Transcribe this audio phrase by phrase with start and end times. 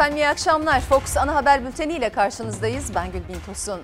[0.00, 0.80] Efendim iyi akşamlar.
[0.80, 2.94] Fox ana haber bülteni ile karşınızdayız.
[2.94, 3.80] Ben Gülbin Tosun.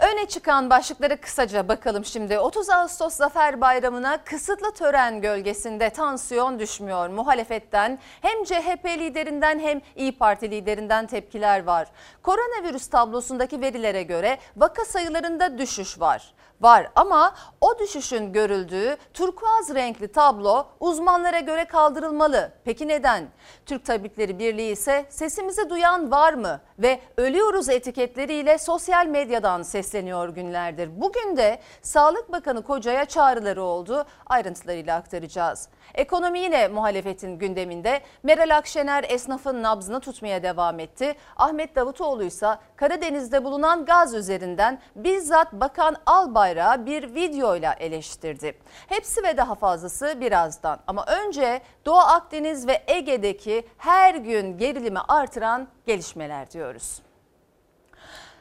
[0.00, 2.38] Öne çıkan başlıkları kısaca bakalım şimdi.
[2.38, 7.08] 30 Ağustos Zafer Bayramı'na kısıtlı tören gölgesinde tansiyon düşmüyor.
[7.08, 11.88] Muhalefetten hem CHP liderinden hem İyi Parti liderinden tepkiler var.
[12.22, 20.12] Koronavirüs tablosundaki verilere göre vaka sayılarında düşüş var var ama o düşüşün görüldüğü turkuaz renkli
[20.12, 22.52] tablo uzmanlara göre kaldırılmalı.
[22.64, 23.28] Peki neden?
[23.66, 31.00] Türk Tabipleri Birliği ise sesimizi duyan var mı ve ölüyoruz etiketleriyle sosyal medyadan sesleniyor günlerdir.
[31.00, 34.06] Bugün de Sağlık Bakanı Koca'ya çağrıları oldu.
[34.26, 35.68] Ayrıntılarıyla aktaracağız.
[35.94, 38.00] Ekonomi yine muhalefetin gündeminde.
[38.22, 41.14] Meral Akşener esnafın nabzını tutmaya devam etti.
[41.36, 48.58] Ahmet Davutoğlu ise Karadeniz'de bulunan gaz üzerinden bizzat Bakan Albayrak'ı bir videoyla eleştirdi.
[48.86, 50.78] Hepsi ve daha fazlası birazdan.
[50.86, 57.02] Ama önce Doğu Akdeniz ve Ege'deki her gün gerilimi artıran gelişmeler diyoruz.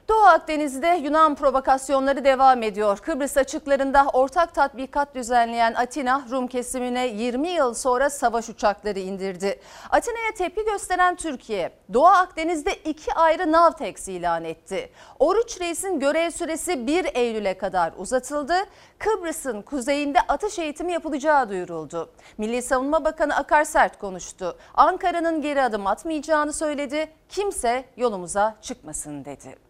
[0.09, 2.97] Doğu Akdeniz'de Yunan provokasyonları devam ediyor.
[2.97, 9.59] Kıbrıs açıklarında ortak tatbikat düzenleyen Atina Rum kesimine 20 yıl sonra savaş uçakları indirdi.
[9.89, 14.89] Atina'ya tepki gösteren Türkiye Doğu Akdeniz'de iki ayrı Navtex ilan etti.
[15.19, 18.55] Oruç Reis'in görev süresi 1 Eylül'e kadar uzatıldı.
[18.99, 22.09] Kıbrıs'ın kuzeyinde atış eğitimi yapılacağı duyuruldu.
[22.37, 24.57] Milli Savunma Bakanı Akar Sert konuştu.
[24.73, 27.07] Ankara'nın geri adım atmayacağını söyledi.
[27.29, 29.65] Kimse yolumuza çıkmasın dedi.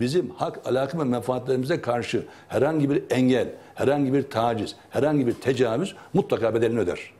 [0.00, 5.94] Bizim hak, alaka ve menfaatlerimize karşı herhangi bir engel, herhangi bir taciz, herhangi bir tecavüz
[6.14, 7.12] mutlaka bedelini öder.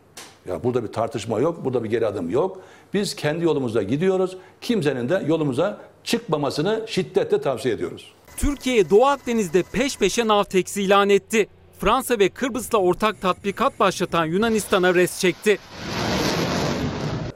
[0.48, 2.60] Ya burada bir tartışma yok, burada bir geri adım yok.
[2.94, 4.36] Biz kendi yolumuzda gidiyoruz.
[4.60, 8.12] Kimsenin de yolumuza çıkmamasını şiddetle tavsiye ediyoruz.
[8.36, 11.48] Türkiye Doğu Akdeniz'de peş peşe Navtex ilan etti.
[11.78, 15.58] Fransa ve Kıbrıs'la ortak tatbikat başlatan Yunanistan'a res çekti.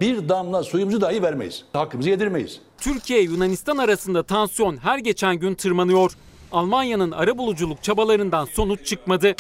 [0.00, 1.64] Bir damla suyumuzu dahi vermeyiz.
[1.72, 2.60] Hakkımızı yedirmeyiz.
[2.78, 6.12] Türkiye Yunanistan arasında tansiyon her geçen gün tırmanıyor.
[6.53, 9.34] Almanya'nın arabuluculuk çabalarından sonuç çıkmadı.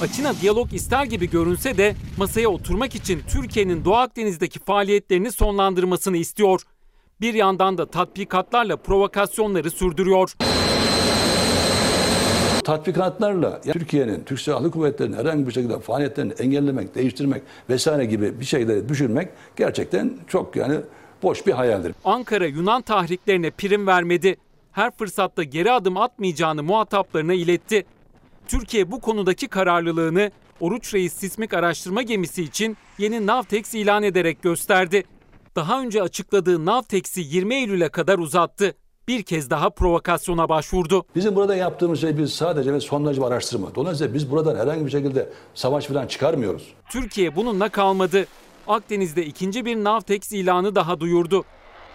[0.00, 6.62] Atina diyalog ister gibi görünse de masaya oturmak için Türkiye'nin Doğu Akdeniz'deki faaliyetlerini sonlandırmasını istiyor.
[7.20, 10.32] Bir yandan da tatbikatlarla provokasyonları sürdürüyor
[12.66, 18.44] tatbikatlarla yani Türkiye'nin, Türk Silahlı Kuvvetleri'nin herhangi bir şekilde faaliyetlerini engellemek, değiştirmek vesaire gibi bir
[18.44, 20.76] şeyleri düşürmek gerçekten çok yani
[21.22, 21.94] boş bir hayaldir.
[22.04, 24.36] Ankara Yunan tahriklerine prim vermedi.
[24.72, 27.86] Her fırsatta geri adım atmayacağını muhataplarına iletti.
[28.48, 35.04] Türkiye bu konudaki kararlılığını Oruç Reis sismik araştırma gemisi için yeni Navtex ilan ederek gösterdi.
[35.56, 38.74] Daha önce açıkladığı Navtex'i 20 Eylül'e kadar uzattı
[39.08, 41.04] bir kez daha provokasyona başvurdu.
[41.14, 43.74] Bizim burada yaptığımız şey biz sadece ve sondaj bir araştırma.
[43.74, 46.74] Dolayısıyla biz buradan herhangi bir şekilde savaş falan çıkarmıyoruz.
[46.90, 48.26] Türkiye bununla kalmadı.
[48.68, 51.44] Akdeniz'de ikinci bir Navtex ilanı daha duyurdu.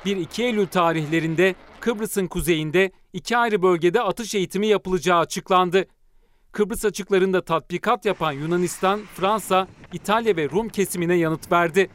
[0.06, 5.86] 1-2 Eylül tarihlerinde Kıbrıs'ın kuzeyinde iki ayrı bölgede atış eğitimi yapılacağı açıklandı.
[6.52, 11.90] Kıbrıs açıklarında tatbikat yapan Yunanistan, Fransa, İtalya ve Rum kesimine yanıt verdi.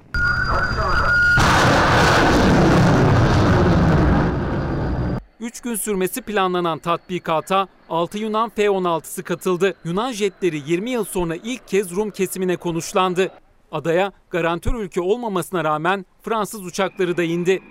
[5.47, 9.75] 3 gün sürmesi planlanan tatbikata 6 Yunan F-16'sı katıldı.
[9.84, 13.31] Yunan jetleri 20 yıl sonra ilk kez Rum kesimine konuşlandı.
[13.73, 17.62] Adaya garantör ülke olmamasına rağmen Fransız uçakları da indi.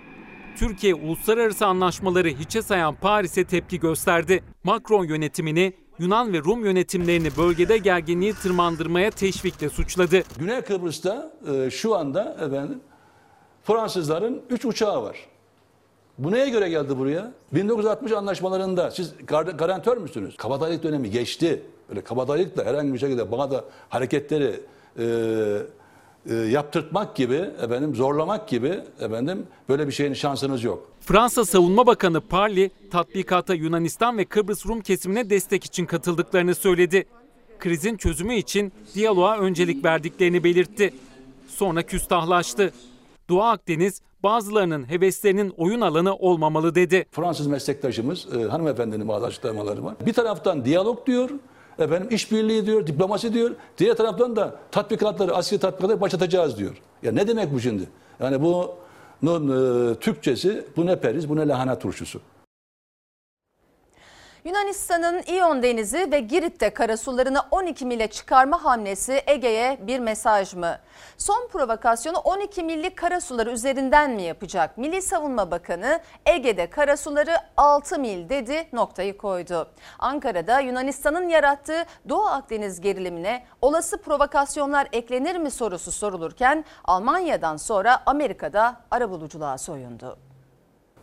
[0.56, 4.44] Türkiye uluslararası anlaşmaları hiçe sayan Paris'e tepki gösterdi.
[4.64, 10.22] Macron yönetimini Yunan ve Rum yönetimlerini bölgede gerginliği tırmandırmaya teşvikle suçladı.
[10.38, 12.80] Güney Kıbrıs'ta e, şu anda efendim
[13.62, 15.35] Fransızların 3 uçağı var.
[16.18, 17.32] Bu neye göre geldi buraya?
[17.52, 19.14] 1960 anlaşmalarında siz
[19.58, 20.36] garantör müsünüz?
[20.36, 21.62] Kabadayılık dönemi geçti.
[21.90, 24.60] Öyle kabadayılıkla herhangi bir şekilde bana da hareketleri
[24.98, 25.04] e,
[26.30, 30.90] e, yaptırtmak gibi, efendim zorlamak gibi efendim böyle bir şeyin şansınız yok.
[31.00, 37.06] Fransa Savunma Bakanı Parli tatbikata Yunanistan ve Kıbrıs Rum kesimine destek için katıldıklarını söyledi.
[37.58, 40.94] Krizin çözümü için diyaloğa öncelik verdiklerini belirtti.
[41.48, 42.72] Sonra küstahlaştı.
[43.28, 47.06] Doğu Akdeniz bazılarının heveslerinin oyun alanı olmamalı dedi.
[47.10, 49.94] Fransız meslektaşımız e, hanımefendinin bazı açıklamaları var.
[50.06, 51.30] Bir taraftan diyalog diyor,
[51.78, 53.50] efendim işbirliği diyor, diplomasi diyor.
[53.78, 56.82] Diğer taraftan da tatbikatları, askeri tatbikatları başlatacağız diyor.
[57.02, 57.88] Ya ne demek bu şimdi?
[58.20, 62.20] Yani bunun e, Türkçesi bu ne periz, bu ne lahana turşusu.
[64.46, 70.78] Yunanistan'ın İyon Denizi ve Girit'te karasularını 12 mile çıkarma hamlesi Ege'ye bir mesaj mı?
[71.18, 74.78] Son provokasyonu 12 millik karasuları üzerinden mi yapacak?
[74.78, 79.68] Milli Savunma Bakanı Ege'de karasuları 6 mil dedi noktayı koydu.
[79.98, 88.80] Ankara'da Yunanistan'ın yarattığı Doğu Akdeniz gerilimine olası provokasyonlar eklenir mi sorusu sorulurken Almanya'dan sonra Amerika'da
[88.90, 90.25] arabuluculuğa soyundu.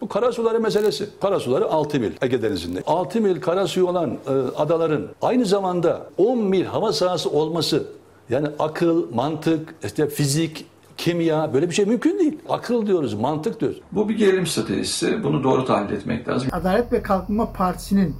[0.03, 1.09] Bu karasuları meselesi.
[1.21, 2.83] Karasuları 6 mil Ege Denizi'nde.
[2.85, 7.83] 6 mil karasuyu olan e, adaların aynı zamanda 10 mil hava sahası olması
[8.29, 10.65] yani akıl, mantık, işte fizik,
[10.97, 12.39] kimya böyle bir şey mümkün değil.
[12.49, 13.81] Akıl diyoruz, mantık diyoruz.
[13.91, 15.23] Bu bir gerilim stratejisi.
[15.23, 16.49] Bunu doğru tahlil etmek lazım.
[16.51, 18.15] Adalet ve Kalkınma Partisi'nin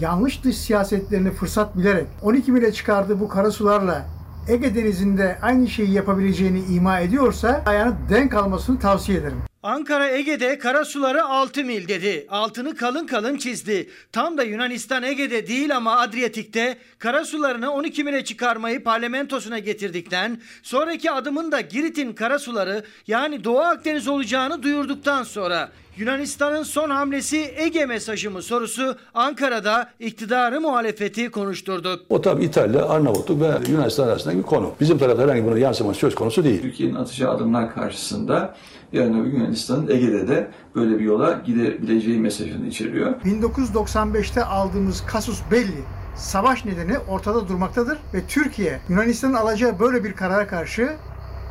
[0.00, 4.06] yanlış dış siyasetlerini fırsat bilerek 12 mile çıkardığı bu karasularla
[4.48, 9.38] Ege Denizi'nde aynı şeyi yapabileceğini ima ediyorsa ayağını denk almasını tavsiye ederim.
[9.66, 12.26] Ankara Ege'de karasuları 6 mil dedi.
[12.30, 13.90] Altını kalın kalın çizdi.
[14.12, 21.52] Tam da Yunanistan Ege'de değil ama Adriyatik'te karasularını 12 mile çıkarmayı parlamentosuna getirdikten sonraki adımın
[21.52, 28.42] da Girit'in karasuları yani Doğu Akdeniz olacağını duyurduktan sonra Yunanistan'ın son hamlesi Ege mesajı mı
[28.42, 32.04] sorusu Ankara'da iktidarı muhalefeti konuşturdu.
[32.08, 34.72] O tabii İtalya, Arnavutluk ve Yunanistan arasındaki bir konu.
[34.80, 36.62] Bizim tarafta herhangi bunun yansıması söz konusu değil.
[36.62, 38.54] Türkiye'nin atacağı adımlar karşısında
[38.92, 43.20] yarın öbür Yunanistan'ın Ege'de de böyle bir yola gidebileceği mesajını içeriyor.
[43.20, 45.82] 1995'te aldığımız kasus belli.
[46.16, 50.96] Savaş nedeni ortada durmaktadır ve Türkiye Yunanistan'ın alacağı böyle bir karara karşı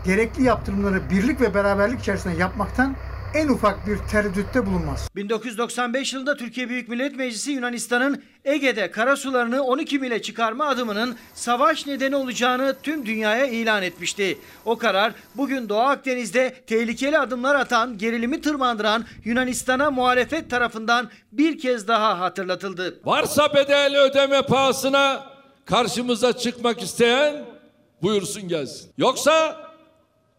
[0.05, 2.95] gerekli yaptırımları birlik ve beraberlik içerisinde yapmaktan
[3.35, 5.09] en ufak bir tereddütte bulunmaz.
[5.15, 12.15] 1995 yılında Türkiye Büyük Millet Meclisi Yunanistan'ın Ege'de karasularını 12 mile çıkarma adımının savaş nedeni
[12.15, 14.37] olacağını tüm dünyaya ilan etmişti.
[14.65, 21.87] O karar bugün Doğu Akdeniz'de tehlikeli adımlar atan, gerilimi tırmandıran Yunanistan'a muhalefet tarafından bir kez
[21.87, 22.99] daha hatırlatıldı.
[23.05, 25.23] Varsa bedel ödeme pahasına
[25.65, 27.45] karşımıza çıkmak isteyen
[28.01, 28.91] buyursun gelsin.
[28.97, 29.64] Yoksa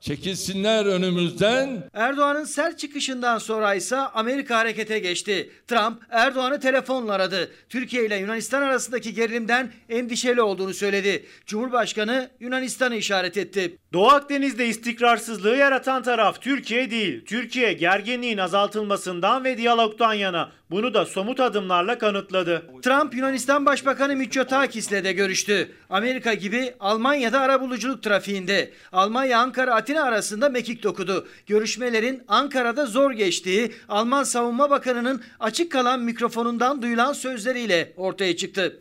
[0.07, 1.83] çekilsinler önümüzden.
[1.95, 5.51] Erdoğan'ın sert çıkışından sonra ise Amerika harekete geçti.
[5.67, 7.51] Trump Erdoğan'ı telefonla aradı.
[7.69, 11.27] Türkiye ile Yunanistan arasındaki gerilimden endişeli olduğunu söyledi.
[11.47, 13.79] Cumhurbaşkanı Yunanistan'ı işaret etti.
[13.93, 17.25] Doğu Akdeniz'de istikrarsızlığı yaratan taraf Türkiye değil.
[17.25, 20.53] Türkiye gerginliğin azaltılmasından ve diyalogtan yana.
[20.71, 22.63] Bunu da somut adımlarla kanıtladı.
[22.83, 25.69] Trump Yunanistan Başbakanı Mitsotakis'le de görüştü.
[25.91, 28.71] Amerika gibi Almanya'da arabuluculuk trafiğinde.
[28.93, 31.27] Almanya Ankara Atina arasında mekik dokudu.
[31.47, 38.77] Görüşmelerin Ankara'da zor geçtiği Alman Savunma Bakanı'nın açık kalan mikrofonundan duyulan sözleriyle ortaya çıktı.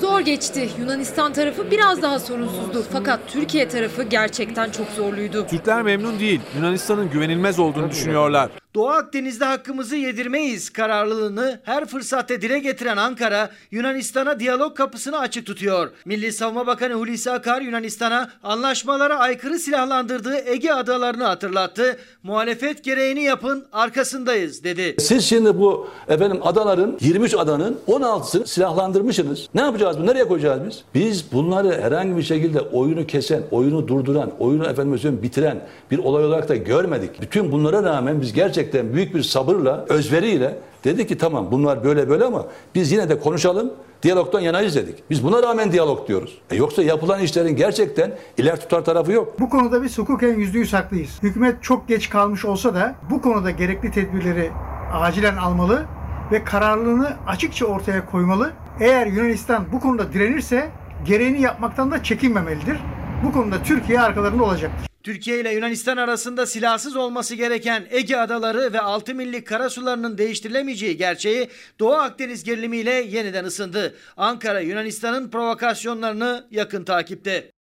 [0.00, 0.68] Zor geçti.
[0.80, 2.84] Yunanistan tarafı biraz daha sorunsuzdu.
[2.92, 5.46] Fakat Türkiye tarafı gerçekten çok zorluydu.
[5.46, 6.40] Türkler memnun değil.
[6.56, 8.50] Yunanistan'ın güvenilmez olduğunu düşünüyorlar.
[8.76, 15.90] Doğu Akdeniz'de hakkımızı yedirmeyiz kararlılığını her fırsatta dile getiren Ankara, Yunanistan'a diyalog kapısını açık tutuyor.
[16.04, 21.96] Milli Savunma Bakanı Hulusi Akar Yunanistan'a anlaşmalara aykırı silahlandırdığı Ege adalarını hatırlattı.
[22.22, 24.96] Muhalefet gereğini yapın, arkasındayız dedi.
[24.98, 29.48] Siz şimdi bu efendim adaların 23 adanın 16'sını silahlandırmışsınız.
[29.54, 29.98] Ne yapacağız?
[29.98, 30.84] Nereye koyacağız biz?
[30.94, 36.48] Biz bunları herhangi bir şekilde oyunu kesen, oyunu durduran, oyunu efendim bitiren bir olay olarak
[36.48, 37.20] da görmedik.
[37.20, 42.24] Bütün bunlara rağmen biz gerçekten büyük bir sabırla, özveriyle dedik ki tamam bunlar böyle böyle
[42.24, 43.72] ama biz yine de konuşalım.
[44.02, 45.10] Diyalogdan yanayız dedik.
[45.10, 46.38] Biz buna rağmen diyalog diyoruz.
[46.50, 49.40] E yoksa yapılan işlerin gerçekten iler tutar tarafı yok.
[49.40, 51.18] Bu konuda biz hukuken yüzde yüz haklıyız.
[51.22, 54.50] Hükümet çok geç kalmış olsa da bu konuda gerekli tedbirleri
[54.92, 55.86] acilen almalı
[56.32, 58.52] ve kararlılığını açıkça ortaya koymalı.
[58.80, 60.70] Eğer Yunanistan bu konuda direnirse
[61.04, 62.78] gereğini yapmaktan da çekinmemelidir.
[63.24, 64.85] Bu konuda Türkiye arkalarında olacaktır.
[65.06, 71.48] Türkiye ile Yunanistan arasında silahsız olması gereken Ege adaları ve 6 millik karasularının değiştirilemeyeceği gerçeği
[71.78, 73.94] Doğu Akdeniz gerilimiyle yeniden ısındı.
[74.16, 77.55] Ankara Yunanistan'ın provokasyonlarını yakın takipte.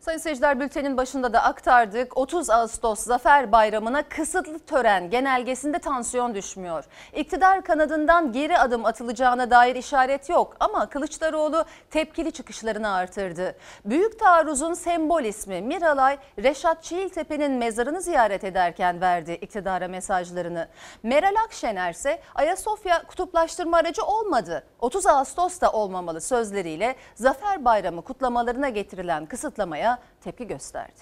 [0.00, 2.16] Sayın seyirciler bültenin başında da aktardık.
[2.18, 6.84] 30 Ağustos Zafer Bayramı'na kısıtlı tören genelgesinde tansiyon düşmüyor.
[7.16, 13.56] İktidar kanadından geri adım atılacağına dair işaret yok ama Kılıçdaroğlu tepkili çıkışlarını artırdı.
[13.84, 20.68] Büyük taarruzun sembol ismi Miralay, Reşat Çiğiltepe'nin mezarını ziyaret ederken verdi iktidara mesajlarını.
[21.02, 24.64] Meral Akşener ise Ayasofya kutuplaştırma aracı olmadı.
[24.80, 29.89] 30 Ağustos'ta olmamalı sözleriyle Zafer Bayramı kutlamalarına getirilen kısıtlamaya
[30.24, 31.00] tepki gösterdi.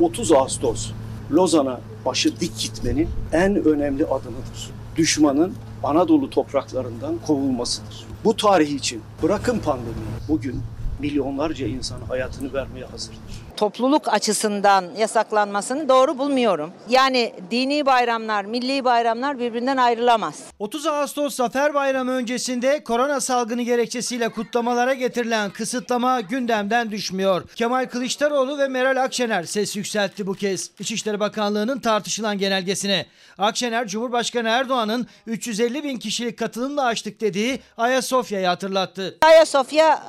[0.00, 0.90] 30 Ağustos
[1.32, 4.70] Lozan'a başı dik gitmenin en önemli adımıdır.
[4.96, 8.06] Düşmanın Anadolu topraklarından kovulmasıdır.
[8.24, 10.62] Bu tarih için bırakın pandemiyi bugün
[10.98, 13.18] milyonlarca insan hayatını vermeye hazırdır.
[13.56, 16.72] Topluluk açısından yasaklanmasını doğru bulmuyorum.
[16.88, 20.34] Yani dini bayramlar, milli bayramlar birbirinden ayrılamaz.
[20.58, 27.48] 30 Ağustos Zafer Bayramı öncesinde korona salgını gerekçesiyle kutlamalara getirilen kısıtlama gündemden düşmüyor.
[27.56, 30.70] Kemal Kılıçdaroğlu ve Meral Akşener ses yükseltti bu kez.
[30.78, 33.06] İçişleri Bakanlığı'nın tartışılan genelgesine.
[33.38, 39.18] Akşener, Cumhurbaşkanı Erdoğan'ın 350 bin kişilik katılımla açtık dediği Ayasofya'yı hatırlattı.
[39.22, 40.02] Ayasofya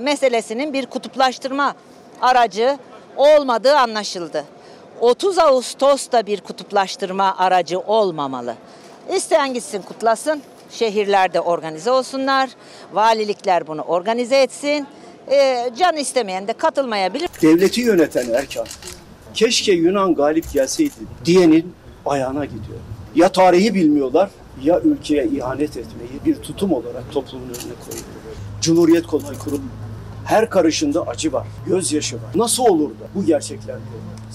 [0.00, 1.74] e, meselesinin bir kutuplaştırma
[2.22, 2.78] aracı
[3.16, 4.44] olmadığı anlaşıldı.
[5.00, 8.54] 30 Ağustos'ta bir kutuplaştırma aracı olmamalı.
[9.16, 12.50] İsteyen gitsin kutlasın, şehirlerde organize olsunlar,
[12.92, 14.86] valilikler bunu organize etsin.
[15.30, 17.30] E, can istemeyen de katılmayabilir.
[17.42, 18.66] Devleti yöneten Erkan,
[19.34, 20.92] keşke Yunan galip gelseydi
[21.24, 21.74] diyenin
[22.06, 22.78] ayağına gidiyor.
[23.14, 24.30] Ya tarihi bilmiyorlar
[24.62, 28.04] ya ülkeye ihanet etmeyi bir tutum olarak toplumun önüne koyuyor.
[28.60, 29.87] Cumhuriyet kolay kurulmuyor.
[30.28, 32.22] Her karışında acı var, gözyaşı var.
[32.34, 33.76] Nasıl olur da bu gerçekler?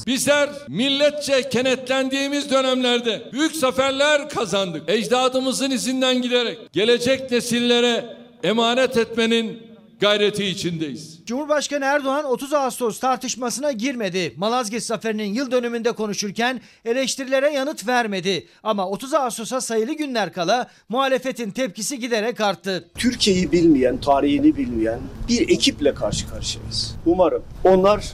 [0.07, 4.89] Bizler milletçe kenetlendiğimiz dönemlerde büyük zaferler kazandık.
[4.89, 9.63] Ecdadımızın izinden giderek gelecek nesillere emanet etmenin
[10.03, 11.19] gayreti içindeyiz.
[11.25, 14.33] Cumhurbaşkanı Erdoğan 30 Ağustos tartışmasına girmedi.
[14.37, 18.47] Malazgirt Zaferi'nin yıl dönümünde konuşurken eleştirilere yanıt vermedi.
[18.63, 22.89] Ama 30 Ağustos'a sayılı günler kala muhalefetin tepkisi giderek arttı.
[22.97, 26.95] Türkiye'yi bilmeyen, tarihini bilmeyen bir ekiple karşı karşıyayız.
[27.05, 28.11] Umarım onlar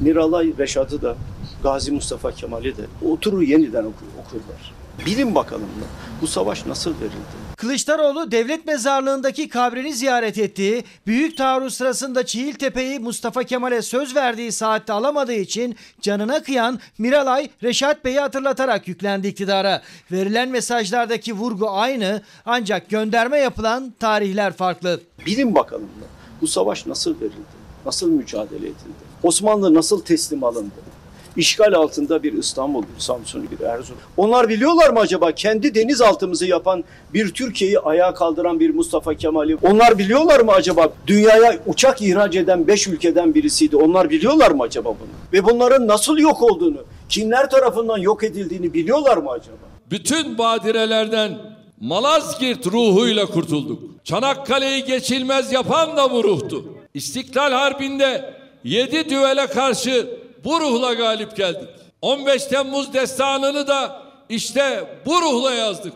[0.00, 1.16] Miralay Reşat'ı da
[1.62, 4.81] Gazi Mustafa Kemal'i de oturur yeniden okur, okurlar.
[5.06, 5.86] Bilin bakalım da
[6.20, 7.42] bu savaş nasıl verildi?
[7.56, 14.92] Kılıçdaroğlu devlet mezarlığındaki kabrini ziyaret ettiği, büyük taarruz sırasında Çiğiltepe'yi Mustafa Kemal'e söz verdiği saatte
[14.92, 19.82] alamadığı için canına kıyan Miralay Reşat Bey'i hatırlatarak yüklendi iktidara.
[20.12, 25.00] Verilen mesajlardaki vurgu aynı ancak gönderme yapılan tarihler farklı.
[25.26, 26.06] Bilin bakalım da
[26.40, 27.62] bu savaş nasıl verildi?
[27.86, 29.02] Nasıl mücadele edildi?
[29.22, 30.91] Osmanlı nasıl teslim alındı?
[31.36, 34.00] İşgal altında bir İstanbul, bir Samsun, bir Erzurum.
[34.16, 36.84] Onlar biliyorlar mı acaba kendi denizaltımızı yapan
[37.14, 39.56] bir Türkiye'yi ayağa kaldıran bir Mustafa Kemal'i?
[39.56, 43.76] Onlar biliyorlar mı acaba dünyaya uçak ihraç eden 5 ülkeden birisiydi.
[43.76, 45.08] Onlar biliyorlar mı acaba bunu?
[45.32, 49.56] Ve bunların nasıl yok olduğunu, kimler tarafından yok edildiğini biliyorlar mı acaba?
[49.90, 51.38] Bütün badirelerden
[51.80, 53.82] Malazgirt ruhuyla kurtulduk.
[54.04, 56.64] Çanakkale'yi geçilmez yapan da bu ruhtu.
[56.94, 58.34] İstiklal Harbi'nde
[58.64, 61.68] yedi düvele karşı bu ruhla galip geldik.
[62.02, 65.92] 15 Temmuz destanını da işte bu ruhla yazdık.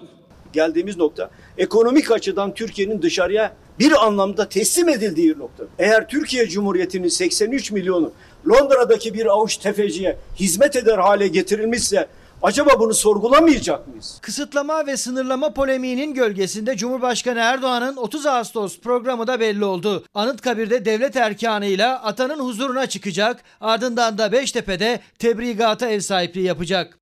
[0.52, 5.64] Geldiğimiz nokta ekonomik açıdan Türkiye'nin dışarıya bir anlamda teslim edildiği nokta.
[5.78, 8.12] Eğer Türkiye Cumhuriyeti'nin 83 milyonu
[8.48, 12.08] Londra'daki bir avuç tefeciye hizmet eder hale getirilmişse
[12.43, 14.19] Acaba bunu sorgulamayacak mıyız?
[14.23, 20.05] Kısıtlama ve sınırlama polemiğinin gölgesinde Cumhurbaşkanı Erdoğan'ın 30 Ağustos programı da belli oldu.
[20.14, 26.99] Anıtkabir'de devlet erkanıyla atanın huzuruna çıkacak, ardından da Beştepe'de tebrigata ev sahipliği yapacak.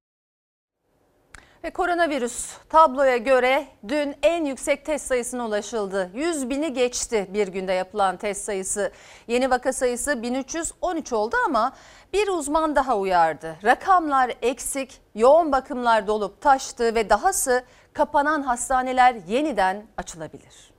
[1.64, 6.11] Ve koronavirüs tabloya göre dün en yüksek test sayısına ulaşıldı.
[6.14, 8.92] 100 bini geçti bir günde yapılan test sayısı.
[9.28, 11.73] Yeni vaka sayısı 1313 oldu ama
[12.12, 13.56] bir uzman daha uyardı.
[13.64, 20.75] Rakamlar eksik, yoğun bakımlar dolup taştı ve dahası kapanan hastaneler yeniden açılabilir.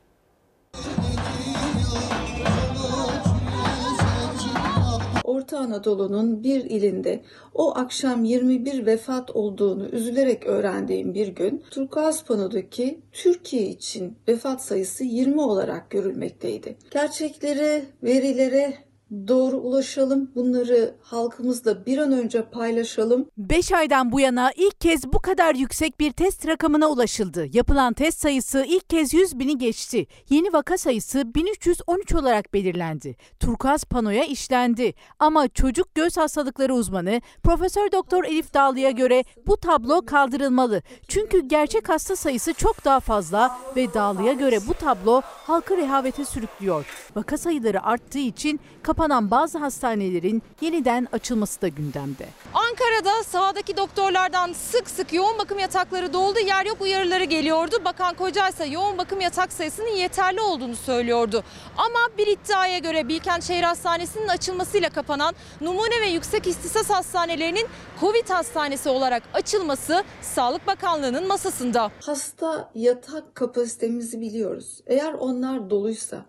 [5.36, 7.22] Orta Anadolu'nun bir ilinde
[7.54, 15.04] o akşam 21 vefat olduğunu üzülerek öğrendiğim bir gün Turkuaz Pano'daki Türkiye için vefat sayısı
[15.04, 16.78] 20 olarak görülmekteydi.
[16.92, 18.74] Gerçeklere, verilere
[19.12, 20.32] doğru ulaşalım.
[20.36, 23.30] Bunları halkımızla bir an önce paylaşalım.
[23.38, 27.48] 5 aydan bu yana ilk kez bu kadar yüksek bir test rakamına ulaşıldı.
[27.54, 30.08] Yapılan test sayısı ilk kez 100 bini geçti.
[30.30, 33.16] Yeni vaka sayısı 1313 olarak belirlendi.
[33.40, 34.94] Turkuaz panoya işlendi.
[35.20, 40.82] Ama çocuk göz hastalıkları uzmanı Profesör Doktor Elif Dağlı'ya göre bu tablo kaldırılmalı.
[41.08, 46.86] Çünkü gerçek hasta sayısı çok daha fazla ve Dağlı'ya göre bu tablo halkı rehavete sürüklüyor.
[47.16, 48.60] Vaka sayıları arttığı için
[48.96, 52.26] kapanan bazı hastanelerin yeniden açılması da gündemde.
[52.54, 57.76] Ankara'da sahadaki doktorlardan sık sık yoğun bakım yatakları doldu, yer yok uyarıları geliyordu.
[57.86, 61.44] Bakan Koca ise yoğun bakım yatak sayısının yeterli olduğunu söylüyordu.
[61.78, 67.68] Ama bir iddiaya göre Bilkent Şehir Hastanesi'nin açılmasıyla kapanan numune ve yüksek istisas hastanelerinin
[68.00, 71.92] Covid hastanesi olarak açılması Sağlık Bakanlığı'nın masasında.
[72.06, 74.82] Hasta yatak kapasitemizi biliyoruz.
[74.88, 76.26] Eğer onlar doluysa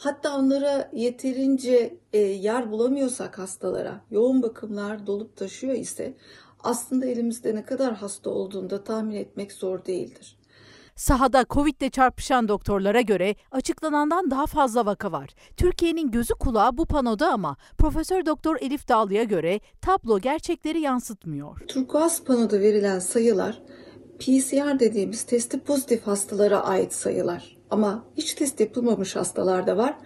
[0.00, 6.14] Hatta onlara yeterince e, yer bulamıyorsak hastalara, yoğun bakımlar dolup taşıyor ise
[6.60, 10.38] aslında elimizde ne kadar hasta olduğunu da tahmin etmek zor değildir.
[10.96, 15.30] Sahada Covid'le çarpışan doktorlara göre açıklanandan daha fazla vaka var.
[15.56, 21.60] Türkiye'nin gözü kulağı bu panoda ama Profesör Doktor Elif Dağlı'ya göre tablo gerçekleri yansıtmıyor.
[21.68, 23.62] Turkuaz panoda verilen sayılar
[24.18, 27.59] PCR dediğimiz testi pozitif hastalara ait sayılar.
[27.70, 29.96] Ama hiç test yapılmamış hastalar da var.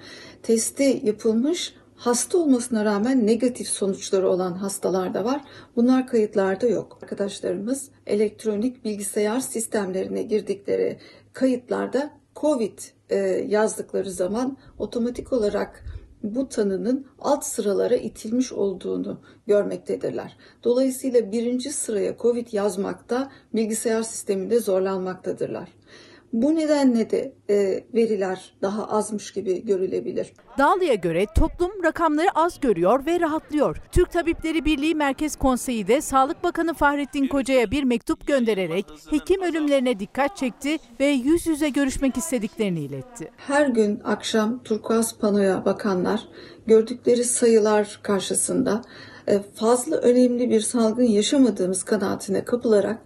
[0.43, 5.45] Testi yapılmış hasta olmasına rağmen negatif sonuçları olan hastalar da var.
[5.77, 6.99] Bunlar kayıtlarda yok.
[7.03, 10.99] Arkadaşlarımız elektronik bilgisayar sistemlerine girdikleri
[11.33, 12.79] kayıtlarda COVID
[13.11, 13.17] e,
[13.49, 15.85] yazdıkları zaman otomatik olarak
[16.23, 20.37] bu tanının alt sıralara itilmiş olduğunu görmektedirler.
[20.65, 25.69] Dolayısıyla birinci sıraya COVID yazmakta bilgisayar sisteminde zorlanmaktadırlar.
[26.35, 30.33] Bu nedenle de e, veriler daha azmış gibi görülebilir.
[30.59, 33.77] Dağlı'ya göre toplum rakamları az görüyor ve rahatlıyor.
[33.93, 40.01] Türk Tabipleri Birliği Merkez Konseyi de Sağlık Bakanı Fahrettin Koca'ya bir mektup göndererek hekim ölümlerine
[40.01, 43.31] dikkat çekti ve yüz yüze görüşmek istediklerini iletti.
[43.37, 46.29] Her gün akşam turkuaz panoya bakanlar
[46.67, 48.83] gördükleri sayılar karşısında
[49.27, 52.99] e, fazla önemli bir salgın yaşamadığımız kanaatine kapılarak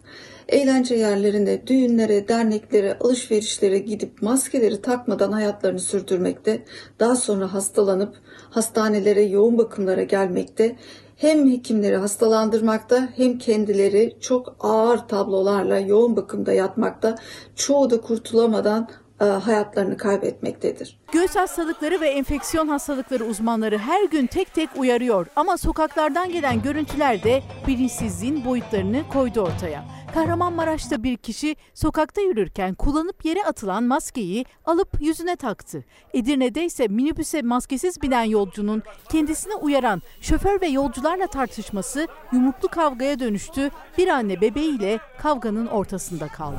[0.49, 6.65] eğlence yerlerine, düğünlere, derneklere, alışverişlere gidip maskeleri takmadan hayatlarını sürdürmekte,
[7.01, 8.17] daha sonra hastalanıp
[8.51, 10.77] hastanelere, yoğun bakımlara gelmekte,
[11.17, 17.15] hem hekimleri hastalandırmakta hem kendileri çok ağır tablolarla yoğun bakımda yatmakta,
[17.57, 18.89] çoğu da kurtulamadan
[19.21, 21.01] e, hayatlarını kaybetmektedir.
[21.13, 27.23] Göğüs hastalıkları ve enfeksiyon hastalıkları uzmanları her gün tek tek uyarıyor ama sokaklardan gelen görüntüler
[27.23, 29.98] de bilinçsizliğin boyutlarını koydu ortaya.
[30.15, 35.85] Kahramanmaraş'ta bir kişi sokakta yürürken kullanıp yere atılan maskeyi alıp yüzüne taktı.
[36.15, 43.71] Edirne'de ise minibüse maskesiz binen yolcunun kendisine uyaran şoför ve yolcularla tartışması yumruklu kavgaya dönüştü.
[43.99, 46.59] Bir anne bebeğiyle kavganın ortasında kaldı.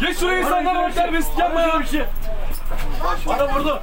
[0.00, 1.80] Geç şuraya insanlar terbiyesizlik yapma ya.
[1.80, 2.04] Bir şey.
[3.28, 3.82] Bana vurdu.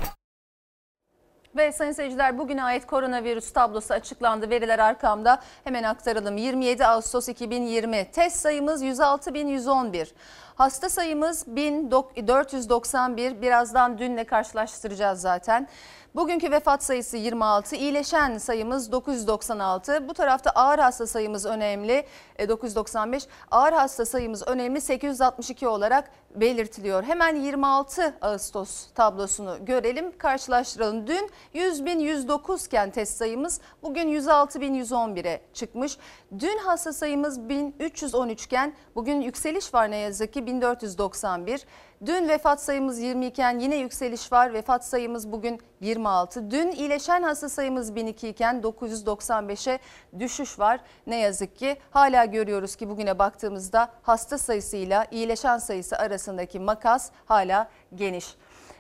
[1.56, 4.50] Ve sayın seyirciler bugüne ait koronavirüs tablosu açıklandı.
[4.50, 6.38] Veriler arkamda hemen aktaralım.
[6.38, 10.08] 27 Ağustos 2020 test sayımız 106.111.
[10.56, 13.42] Hasta sayımız 1491.
[13.42, 15.68] Birazdan dünle karşılaştıracağız zaten.
[16.16, 20.08] Bugünkü vefat sayısı 26, iyileşen sayımız 996.
[20.08, 22.06] Bu tarafta ağır hasta sayımız önemli
[22.50, 23.28] 995.
[23.52, 27.04] Ağır hasta sayımız önemli 862 olarak belirtiliyor.
[27.04, 31.08] Hemen 26 Ağustos tablosunu görelim, karşılaştıralım.
[31.08, 35.98] Dün 100.109 iken test sayımız bugün 106.111'e çıkmış.
[36.40, 41.66] Dün hasta sayımız 1313 iken bugün yükseliş var ne yazık ki 1491.
[42.06, 44.54] Dün vefat sayımız 20 iken yine yükseliş var.
[44.54, 46.52] Vefat sayımız bugün 26.
[46.52, 49.80] Dün iyileşen hasta sayımız 1002 iken 995'e
[50.20, 50.80] düşüş var.
[51.08, 57.70] Ne yazık ki hala görüyoruz ki bugüne baktığımızda hasta sayısıyla iyileşen sayısı arasındaki makas hala
[57.96, 58.36] geniş.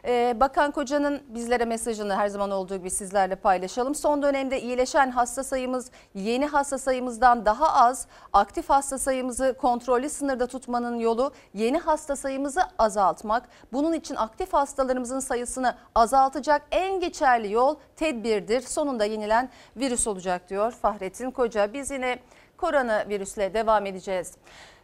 [0.05, 3.95] Ee, Bakan Koca'nın bizlere mesajını her zaman olduğu gibi sizlerle paylaşalım.
[3.95, 8.07] Son dönemde iyileşen hasta sayımız yeni hasta sayımızdan daha az.
[8.33, 13.49] Aktif hasta sayımızı kontrollü sınırda tutmanın yolu yeni hasta sayımızı azaltmak.
[13.73, 18.61] Bunun için aktif hastalarımızın sayısını azaltacak en geçerli yol tedbirdir.
[18.61, 21.73] Sonunda yenilen virüs olacak diyor Fahrettin Koca.
[21.73, 22.19] Biz yine
[22.57, 24.33] koronavirüsle devam edeceğiz.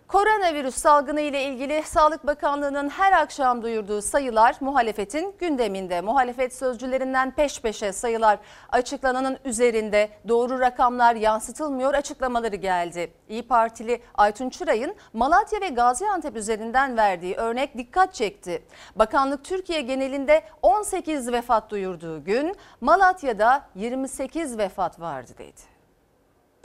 [0.07, 6.01] Koronavirüs salgını ile ilgili Sağlık Bakanlığı'nın her akşam duyurduğu sayılar muhalefetin gündeminde.
[6.01, 8.39] Muhalefet sözcülerinden peş peşe sayılar
[8.69, 13.13] açıklananın üzerinde doğru rakamlar yansıtılmıyor açıklamaları geldi.
[13.29, 18.63] İyi Partili Aytun Çıray'ın Malatya ve Gaziantep üzerinden verdiği örnek dikkat çekti.
[18.95, 25.76] Bakanlık Türkiye genelinde 18 vefat duyurduğu gün Malatya'da 28 vefat vardı dedi.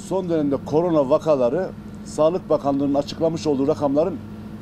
[0.08, 1.70] Son dönemde korona vakaları
[2.06, 4.18] Sağlık Bakanlığı'nın açıklamış olduğu rakamların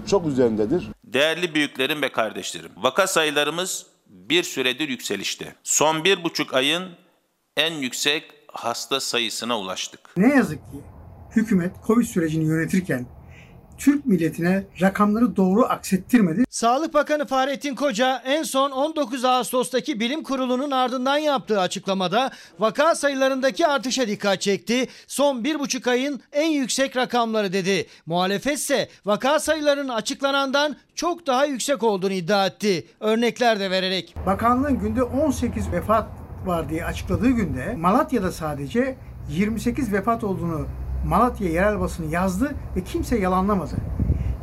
[0.07, 0.89] çok üzerindedir.
[1.05, 5.55] Değerli büyüklerim ve kardeşlerim, vaka sayılarımız bir süredir yükselişte.
[5.63, 6.85] Son bir buçuk ayın
[7.57, 10.01] en yüksek hasta sayısına ulaştık.
[10.17, 10.81] Ne yazık ki
[11.37, 13.07] hükümet Covid sürecini yönetirken
[13.81, 16.45] Türk milletine rakamları doğru aksettirmedi.
[16.51, 23.67] Sağlık Bakanı Fahrettin Koca en son 19 Ağustos'taki bilim kurulunun ardından yaptığı açıklamada vaka sayılarındaki
[23.67, 24.89] artışa dikkat çekti.
[25.07, 27.87] Son bir buçuk ayın en yüksek rakamları dedi.
[28.07, 32.87] Muhalefetse vaka sayılarının açıklanandan çok daha yüksek olduğunu iddia etti.
[33.01, 34.15] Örnekler de vererek.
[34.27, 36.09] Bakanlığın günde 18 vefat
[36.47, 38.97] var diye açıkladığı günde Malatya'da sadece
[39.31, 40.67] 28 vefat olduğunu
[41.07, 43.75] Malatya yerel basını yazdı ve kimse yalanlamadı.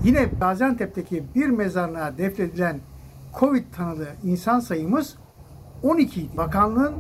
[0.04, 2.80] Yine Gaziantep'teki bir mezarlığa defnedilen
[3.40, 5.16] Covid tanılı insan sayımız
[5.84, 6.38] 12 idi.
[6.38, 6.96] Bakanlığın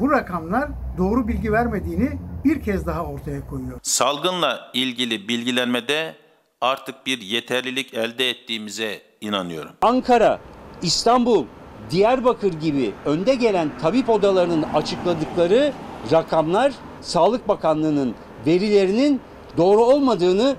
[0.00, 2.10] bu rakamlar doğru bilgi vermediğini
[2.44, 3.78] bir kez daha ortaya koyuyor.
[3.82, 6.14] salgınla ilgili bilgilenmede
[6.60, 9.70] artık bir yeterlilik elde ettiğimize inanıyorum.
[9.82, 10.38] Ankara,
[10.82, 11.44] İstanbul,
[11.90, 15.72] Diyarbakır gibi önde gelen tabip odalarının açıkladıkları
[16.12, 18.14] rakamlar Sağlık Bakanlığı'nın
[18.46, 19.20] verilerinin
[19.56, 20.56] doğru olmadığını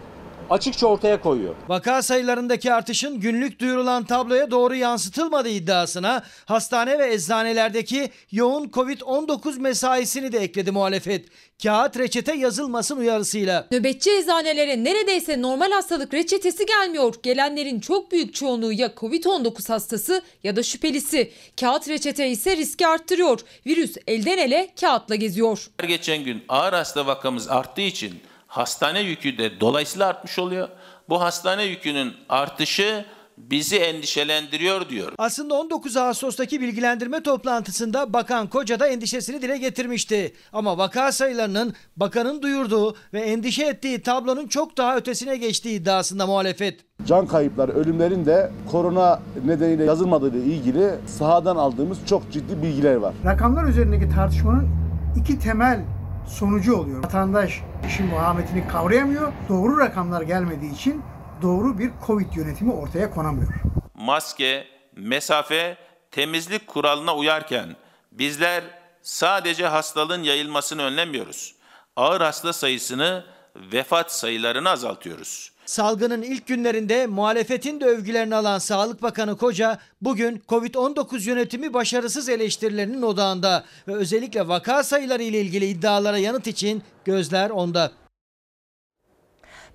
[0.49, 1.55] açıkça ortaya koyuyor.
[1.67, 10.31] Vaka sayılarındaki artışın günlük duyurulan tabloya doğru yansıtılmadığı iddiasına hastane ve eczanelerdeki yoğun Covid-19 mesaisini
[10.31, 11.25] de ekledi muhalefet.
[11.63, 13.67] Kağıt reçete yazılmasın uyarısıyla.
[13.71, 17.15] Nöbetçi eczanelere neredeyse normal hastalık reçetesi gelmiyor.
[17.23, 21.31] Gelenlerin çok büyük çoğunluğu ya Covid-19 hastası ya da şüphelisi.
[21.59, 23.39] Kağıt reçete ise riski arttırıyor.
[23.65, 25.67] Virüs elden ele kağıtla geziyor.
[25.77, 28.13] Her geçen gün ağır hasta vakamız arttığı için
[28.57, 30.69] hastane yükü de dolayısıyla artmış oluyor.
[31.09, 33.05] Bu hastane yükünün artışı
[33.37, 35.11] bizi endişelendiriyor diyor.
[35.17, 40.33] Aslında 19 Ağustos'taki bilgilendirme toplantısında Bakan Koca da endişesini dile getirmişti.
[40.53, 46.79] Ama vaka sayılarının bakanın duyurduğu ve endişe ettiği tablonun çok daha ötesine geçtiği iddiasında muhalefet.
[47.05, 53.13] Can kayıpları, ölümlerin de korona nedeniyle yazılmadığı ile ilgili sahadan aldığımız çok ciddi bilgiler var.
[53.25, 54.69] Rakamlar üzerindeki tartışmanın
[55.17, 55.79] iki temel
[56.27, 57.03] sonucu oluyor.
[57.03, 59.33] Vatandaş işin vahametini kavrayamıyor.
[59.49, 61.03] Doğru rakamlar gelmediği için
[61.41, 63.53] doğru bir Covid yönetimi ortaya konamıyor.
[63.93, 65.77] Maske, mesafe,
[66.11, 67.75] temizlik kuralına uyarken
[68.11, 68.63] bizler
[69.01, 71.55] sadece hastalığın yayılmasını önlemiyoruz.
[71.95, 75.51] Ağır hasta sayısını, vefat sayılarını azaltıyoruz.
[75.67, 83.01] Salgının ilk günlerinde muhalefetin de övgülerini alan Sağlık Bakanı Koca bugün Covid-19 yönetimi başarısız eleştirilerinin
[83.01, 87.91] odağında ve özellikle vaka sayıları ile ilgili iddialara yanıt için gözler onda.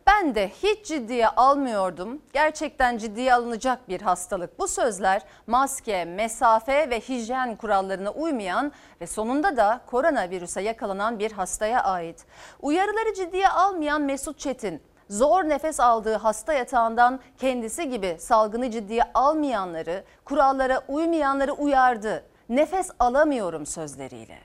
[0.07, 2.23] Ben de hiç ciddiye almıyordum.
[2.33, 4.59] Gerçekten ciddiye alınacak bir hastalık.
[4.59, 11.85] Bu sözler maske, mesafe ve hijyen kurallarına uymayan ve sonunda da koronavirüse yakalanan bir hastaya
[11.85, 12.27] ait.
[12.61, 20.05] Uyarıları ciddiye almayan Mesut Çetin zor nefes aldığı hasta yatağından kendisi gibi salgını ciddiye almayanları,
[20.25, 22.23] kurallara uymayanları uyardı.
[22.49, 24.39] Nefes alamıyorum sözleriyle.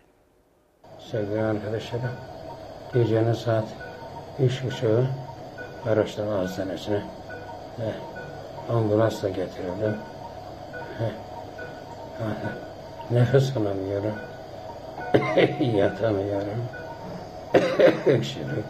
[1.12, 2.12] Sevgili arkadaşlarım,
[2.93, 3.65] gecenin saat
[4.39, 5.06] üç buçuğu
[5.89, 7.01] araştırma hastanesine
[7.80, 7.93] ve
[8.73, 9.97] ambulansla getirildim.
[13.12, 14.15] Nefes alamıyorum.
[15.77, 16.65] Yatamıyorum.
[18.06, 18.65] Öksürük,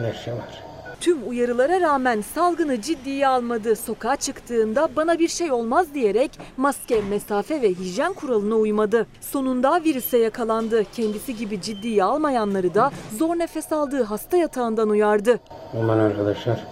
[0.00, 0.69] leşe var.
[1.00, 3.76] Tüm uyarılara rağmen salgını ciddiye almadı.
[3.76, 9.06] Sokağa çıktığında bana bir şey olmaz diyerek maske, mesafe ve hijyen kuralına uymadı.
[9.20, 10.84] Sonunda virüse yakalandı.
[10.92, 15.40] Kendisi gibi ciddiye almayanları da zor nefes aldığı hasta yatağından uyardı.
[15.80, 16.66] Aman arkadaşlar,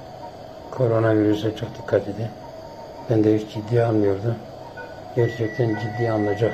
[0.70, 2.26] koronavirüse çok dikkat edin.
[3.10, 4.34] Ben de hiç ciddiye almıyordum.
[5.16, 6.52] Gerçekten ciddiye alınacak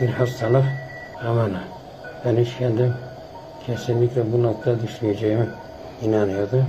[0.00, 0.64] bir hastalık.
[1.28, 1.50] Aman
[2.24, 2.94] ben hiç kendim
[3.66, 5.46] kesinlikle bu noktada düşmeyeceğime
[6.02, 6.66] inanıyordum.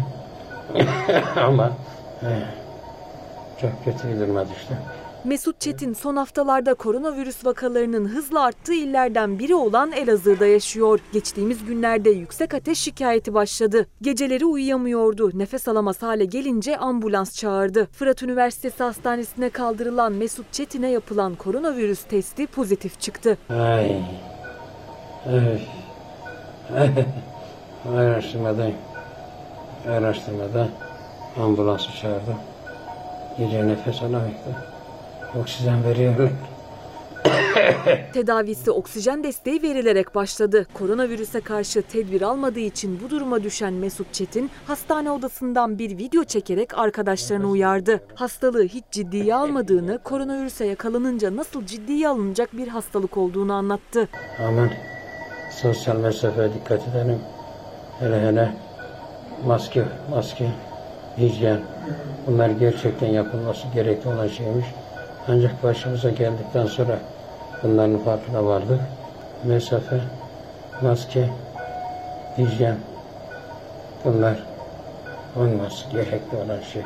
[1.36, 1.72] Ama
[2.22, 2.28] eh,
[3.62, 4.78] çok kötü bir duruma düştü.
[5.24, 11.00] Mesut Çetin son haftalarda koronavirüs vakalarının hızla arttığı illerden biri olan Elazığ'da yaşıyor.
[11.14, 13.88] Geçtiğimiz günlerde yüksek ateş şikayeti başladı.
[14.02, 15.32] Geceleri uyuyamıyordu.
[15.34, 17.86] Nefes alamaz hale gelince ambulans çağırdı.
[17.86, 23.38] Fırat Üniversitesi Hastanesi'ne kaldırılan Mesut Çetin'e yapılan koronavirüs testi pozitif çıktı.
[23.50, 23.96] Ay.
[26.76, 27.06] Ay.
[27.96, 28.76] Araştırmadayım
[29.90, 30.68] araştırmada
[31.38, 32.36] ambulansı çağırdım.
[33.38, 34.56] Gece nefes alamıyordu.
[35.42, 36.30] Oksijen veriyorlar.
[38.14, 40.68] Tedavisi oksijen desteği verilerek başladı.
[40.74, 46.78] Koronavirüse karşı tedbir almadığı için bu duruma düşen Mesut Çetin hastane odasından bir video çekerek
[46.78, 48.02] arkadaşlarını uyardı.
[48.16, 54.10] Hastalığı hiç ciddiye almadığını, koronavirüse yakalanınca nasıl ciddiye alınacak bir hastalık olduğunu anlattı.
[54.40, 54.70] Aman
[55.62, 57.20] sosyal mesafeye dikkat edelim.
[58.00, 58.52] Hele hele
[59.48, 60.50] maske, maske,
[61.18, 61.60] hijyen
[62.28, 64.66] bunlar gerçekten yapılması gerekli olan şeymiş.
[65.28, 67.00] Ancak başımıza geldikten sonra
[67.64, 68.80] bunların farkına vardık.
[69.44, 70.00] Mesafe,
[70.82, 71.30] maske,
[72.38, 72.76] hijyen
[74.06, 74.36] bunlar
[75.36, 76.82] olması gerekli olan şey.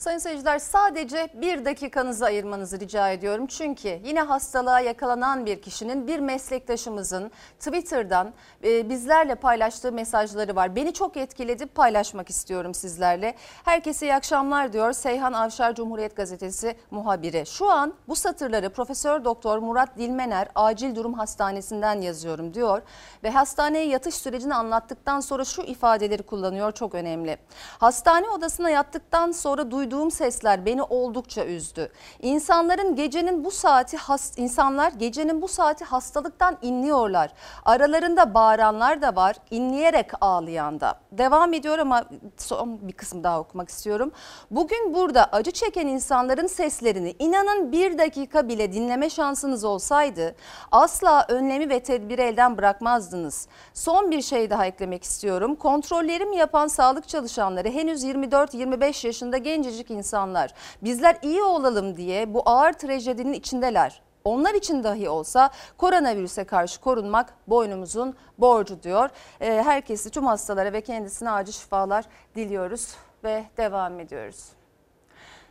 [0.00, 3.46] Sayın seyirciler sadece bir dakikanızı ayırmanızı rica ediyorum.
[3.46, 8.32] Çünkü yine hastalığa yakalanan bir kişinin bir meslektaşımızın Twitter'dan
[8.64, 10.76] e, bizlerle paylaştığı mesajları var.
[10.76, 13.34] Beni çok etkiledi paylaşmak istiyorum sizlerle.
[13.64, 17.46] Herkese iyi akşamlar diyor Seyhan Avşar Cumhuriyet Gazetesi muhabiri.
[17.46, 22.82] Şu an bu satırları Profesör Doktor Murat Dilmener Acil Durum Hastanesi'nden yazıyorum diyor.
[23.24, 27.38] Ve hastaneye yatış sürecini anlattıktan sonra şu ifadeleri kullanıyor çok önemli.
[27.78, 31.92] Hastane odasına yattıktan sonra duyduğum duyduğum sesler beni oldukça üzdü.
[32.22, 37.32] İnsanların gecenin bu saati has, insanlar gecenin bu saati hastalıktan inliyorlar.
[37.64, 40.94] Aralarında bağıranlar da var, inleyerek ağlayan da.
[41.12, 42.04] Devam ediyor ama
[42.36, 44.12] son bir kısım daha okumak istiyorum.
[44.50, 50.34] Bugün burada acı çeken insanların seslerini inanın bir dakika bile dinleme şansınız olsaydı
[50.72, 53.48] asla önlemi ve tedbiri elden bırakmazdınız.
[53.74, 55.56] Son bir şey daha eklemek istiyorum.
[55.56, 60.54] Kontrollerimi yapan sağlık çalışanları henüz 24-25 yaşında gencecik insanlar.
[60.82, 64.02] Bizler iyi olalım diye bu ağır trajedinin içindeler.
[64.24, 69.10] Onlar için dahi olsa koronavirüse karşı korunmak boynumuzun borcu diyor.
[69.40, 72.04] Ee, Herkesi tüm hastalara ve kendisine acil şifalar
[72.36, 74.48] diliyoruz ve devam ediyoruz.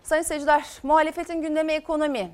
[0.04, 2.32] Sayın seyirciler, muhalefetin gündemi ekonomi.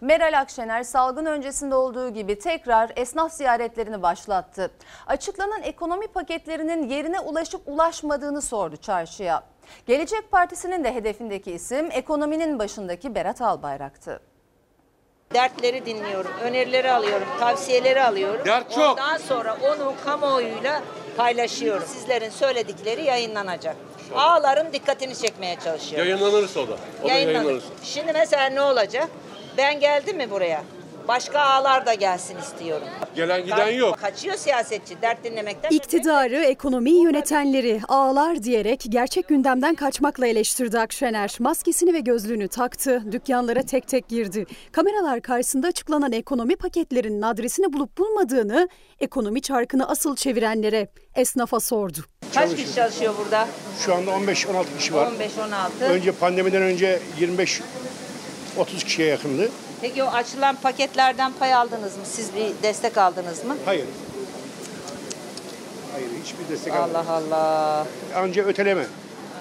[0.00, 4.70] Meral Akşener salgın öncesinde olduğu gibi tekrar esnaf ziyaretlerini başlattı.
[5.06, 9.42] Açıklanan ekonomi paketlerinin yerine ulaşıp ulaşmadığını sordu çarşıya.
[9.86, 14.20] Gelecek Partisi'nin de hedefindeki isim ekonominin başındaki Berat Albayrak'tı.
[15.34, 18.44] Dertleri dinliyorum, önerileri alıyorum, tavsiyeleri alıyorum.
[18.46, 18.90] Dert çok.
[18.98, 20.82] Ondan sonra onu kamuoyuyla
[21.16, 21.86] paylaşıyorum.
[21.86, 23.76] Sizlerin söyledikleri yayınlanacak.
[24.14, 26.08] Ağların dikkatini çekmeye çalışıyorum.
[26.08, 26.72] Yayınlanırsa o da.
[27.02, 27.34] O da Yayınlanır.
[27.34, 27.66] yayınlanırsa.
[27.82, 29.08] Şimdi mesela ne olacak?
[29.56, 30.62] Ben geldim mi buraya?
[31.08, 32.86] Başka ağlar da gelsin istiyorum.
[33.16, 33.98] Gelen giden yok.
[33.98, 35.70] Kaçıyor siyasetçi dert dinlemekten.
[35.70, 41.36] İktidarı, ekonomiyi yönetenleri ağlar diyerek gerçek gündemden kaçmakla eleştirdi Akşener.
[41.38, 44.46] Maskesini ve gözlüğünü taktı, dükkanlara tek tek girdi.
[44.72, 48.68] Kameralar karşısında açıklanan ekonomi paketlerinin adresini bulup bulmadığını,
[49.00, 51.98] ekonomi çarkını asıl çevirenlere, esnafa sordu.
[52.34, 53.48] Kaç kişi çalışıyor burada?
[53.84, 55.12] Şu anda 15-16 kişi var.
[55.80, 55.84] 15-16.
[55.84, 57.62] Önce pandemiden önce 25
[58.58, 59.50] 30 kişiye yakındı.
[59.82, 62.02] Peki o açılan paketlerden pay aldınız mı?
[62.04, 63.56] Siz bir destek aldınız mı?
[63.64, 63.84] Hayır.
[65.92, 67.32] Hayır hiçbir destek Allah almadık.
[67.32, 67.86] Allah.
[68.16, 68.86] Anca öteleme.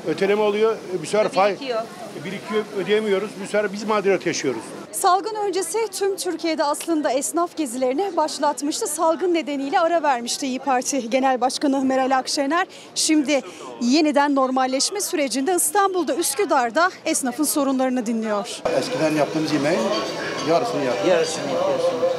[0.08, 0.78] Öteleme oluyor.
[1.02, 1.82] Bir sefer faiz Birikiyor.
[2.26, 3.30] birikiyor, ödeyemiyoruz.
[3.42, 4.62] Bir sefer biz mağduriyet yaşıyoruz.
[4.92, 8.88] Salgın öncesi tüm Türkiye'de aslında esnaf gezilerini başlatmıştı.
[8.88, 12.68] Salgın nedeniyle ara vermişti İyi Parti Genel Başkanı Meral Akşener.
[12.96, 13.42] Şimdi
[13.82, 18.62] yeniden normalleşme sürecinde İstanbul'da Üsküdar'da esnafın sorunlarını dinliyor.
[18.80, 19.80] Eskiden yaptığımız yemeğin
[20.50, 21.08] yarısını yaptık.
[21.08, 22.12] Yarısını yapıyorsunuz.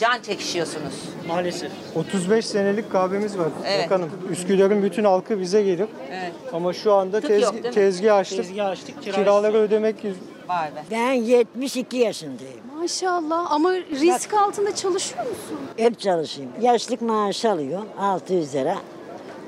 [0.00, 0.94] Can çekişiyorsunuz.
[1.28, 1.70] Maalesef.
[1.94, 3.84] 35 senelik kahvemiz var Evet.
[3.84, 4.10] bakanım.
[4.30, 5.88] Üsküdar'ın bütün halkı bize gelir.
[6.10, 6.32] Evet.
[6.52, 7.70] Ama şu anda Tık yok, tezg- değil mi?
[7.70, 8.38] tezgah açtık.
[8.38, 9.02] Tezgah açtık.
[9.02, 10.16] Kiraları ödemek yüz-
[10.48, 10.82] Vay be.
[10.90, 12.60] Ben 72 yaşındayım.
[12.80, 15.58] Maşallah ama risk altında çalışıyor musun?
[15.76, 16.50] Hep çalışayım.
[16.60, 18.76] Yaşlık maaşı alıyorum 600 lira.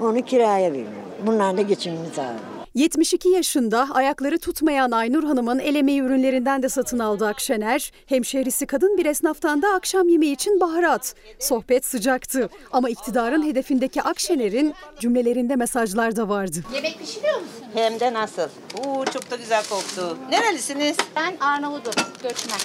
[0.01, 0.93] Onu kiraya veriyorum.
[1.27, 2.58] Bunlarla geçimimi sağlıyorum.
[2.79, 7.93] 72 yaşında ayakları tutmayan Aynur Hanım'ın el emeği ürünlerinden de satın aldı Akşener.
[8.07, 11.15] Hemşehrisi kadın bir esnaftan da akşam yemeği için baharat.
[11.39, 16.65] Sohbet sıcaktı ama iktidarın hedefindeki Akşener'in cümlelerinde mesajlar da vardı.
[16.75, 17.65] Yemek pişiriyor musun?
[17.75, 18.49] Hem de nasıl?
[18.79, 20.17] Oo çok da güzel koktu.
[20.31, 20.97] Nerelisiniz?
[21.17, 22.61] Ben Arnavut'um, göçmen.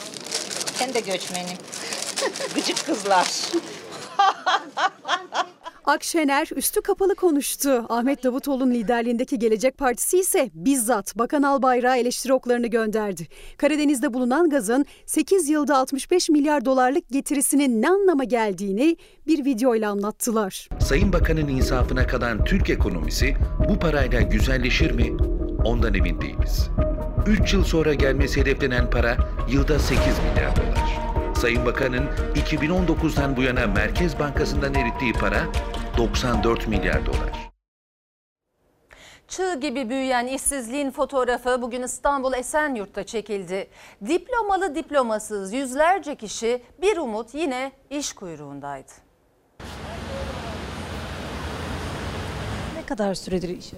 [0.82, 1.58] Ben de göçmenim.
[2.56, 3.28] Gıcık kızlar.
[5.86, 7.86] Akşener üstü kapalı konuştu.
[7.90, 13.28] Ahmet Davutoğlu'nun liderliğindeki Gelecek Partisi ise bizzat Bakan Albayrak'a eleştiri oklarını gönderdi.
[13.58, 20.70] Karadeniz'de bulunan gazın 8 yılda 65 milyar dolarlık getirisinin ne anlama geldiğini bir videoyla anlattılar.
[20.80, 23.36] Sayın Bakan'ın insafına kalan Türk ekonomisi
[23.70, 25.18] bu parayla güzelleşir mi?
[25.66, 26.70] Ondan emin değiliz.
[27.28, 29.18] 3 yıl sonra gelmesi hedeflenen para
[29.50, 31.14] yılda 8 milyar dolar.
[31.36, 35.44] Sayın Bakan'ın 2019'dan bu yana Merkez Bankası'ndan erittiği para
[35.98, 37.54] 94 milyar dolar.
[39.28, 43.68] Çığ gibi büyüyen işsizliğin fotoğrafı bugün İstanbul Esenyurt'ta çekildi.
[44.08, 48.92] Diplomalı diplomasız yüzlerce kişi bir umut yine iş kuyruğundaydı.
[52.76, 53.72] Ne kadar süredir iş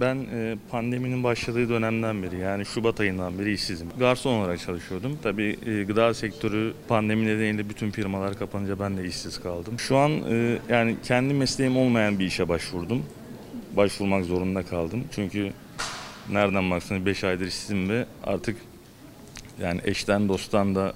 [0.00, 3.88] Ben e, pandeminin başladığı dönemden beri yani Şubat ayından beri işsizim.
[3.98, 5.18] Garson olarak çalışıyordum.
[5.22, 9.78] Tabii e, gıda sektörü pandemi nedeniyle bütün firmalar kapanınca ben de işsiz kaldım.
[9.78, 13.02] Şu an e, yani kendi mesleğim olmayan bir işe başvurdum.
[13.76, 15.04] Başvurmak zorunda kaldım.
[15.14, 15.52] Çünkü
[16.30, 18.56] nereden baksanız 5 aydır işsizim ve artık
[19.62, 20.94] yani eşten dosttan da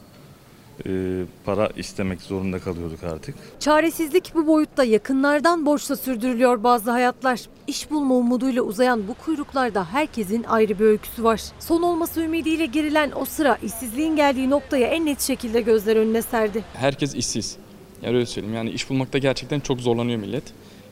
[1.45, 3.35] para istemek zorunda kalıyorduk artık.
[3.61, 7.41] Çaresizlik bu boyutta yakınlardan borçla sürdürülüyor bazı hayatlar.
[7.67, 11.41] İş bulma umuduyla uzayan bu kuyruklarda herkesin ayrı bir öyküsü var.
[11.61, 16.65] Son olması ümidiyle gerilen o sıra işsizliğin geldiği noktaya en net şekilde gözler önüne serdi.
[16.75, 17.57] Herkes işsiz.
[18.03, 18.57] Yani öyle söyleyeyim.
[18.57, 20.45] Yani iş bulmakta gerçekten çok zorlanıyor millet.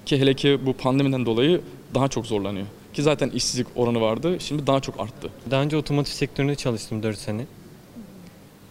[0.07, 1.61] Ki hele ki bu pandemiden dolayı
[1.95, 2.67] daha çok zorlanıyor.
[2.93, 4.37] Ki zaten işsizlik oranı vardı.
[4.41, 5.31] Şimdi daha çok arttı.
[5.51, 7.47] Daha önce otomotiv sektöründe çalıştım 4 sene.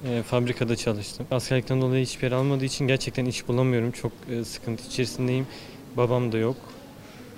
[0.06, 1.28] E, fabrikada çalıştım.
[1.32, 3.92] Askerlikten dolayı hiçbir yer almadığı için gerçekten iş bulamıyorum.
[3.92, 5.48] Çok e, sıkıntı içerisindeyim.
[5.98, 6.58] Babam da yok.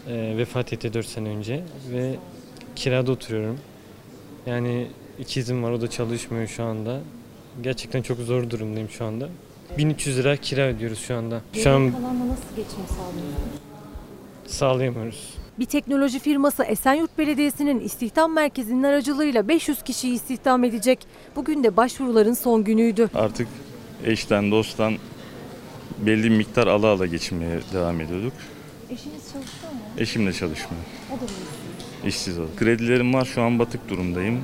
[0.07, 2.15] E, vefat etti 4 sene önce ve
[2.75, 3.59] kirada oturuyorum.
[4.45, 4.87] Yani
[5.19, 6.99] ikizim var o da çalışmıyor şu anda.
[7.61, 9.29] Gerçekten çok zor durumdayım şu anda.
[9.77, 11.41] 1300 lira kira ödüyoruz şu anda.
[11.53, 13.61] Şu an kalanla nasıl geçim sağlıyorsunuz?
[14.47, 15.33] sağlayamıyoruz.
[15.59, 20.99] Bir teknoloji firması Esenyurt Belediyesi'nin istihdam merkezinin aracılığıyla 500 kişiyi istihdam edecek.
[21.35, 23.09] Bugün de başvuruların son günüydü.
[23.15, 23.47] Artık
[24.05, 24.93] eşten dosttan
[26.05, 28.33] belli bir miktar ala ala geçinmeye devam ediyorduk.
[28.89, 29.79] Eşiniz çalışıyor mu?
[29.97, 30.83] Eşim de çalışmıyor.
[31.09, 31.27] O da mı
[32.03, 32.15] işsiz?
[32.15, 32.45] İşsiz o.
[32.59, 34.41] Kredilerim var şu an batık durumdayım.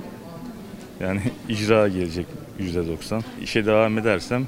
[1.00, 2.26] Yani icra gelecek
[2.60, 3.22] %90.
[3.42, 4.48] İşe devam edersem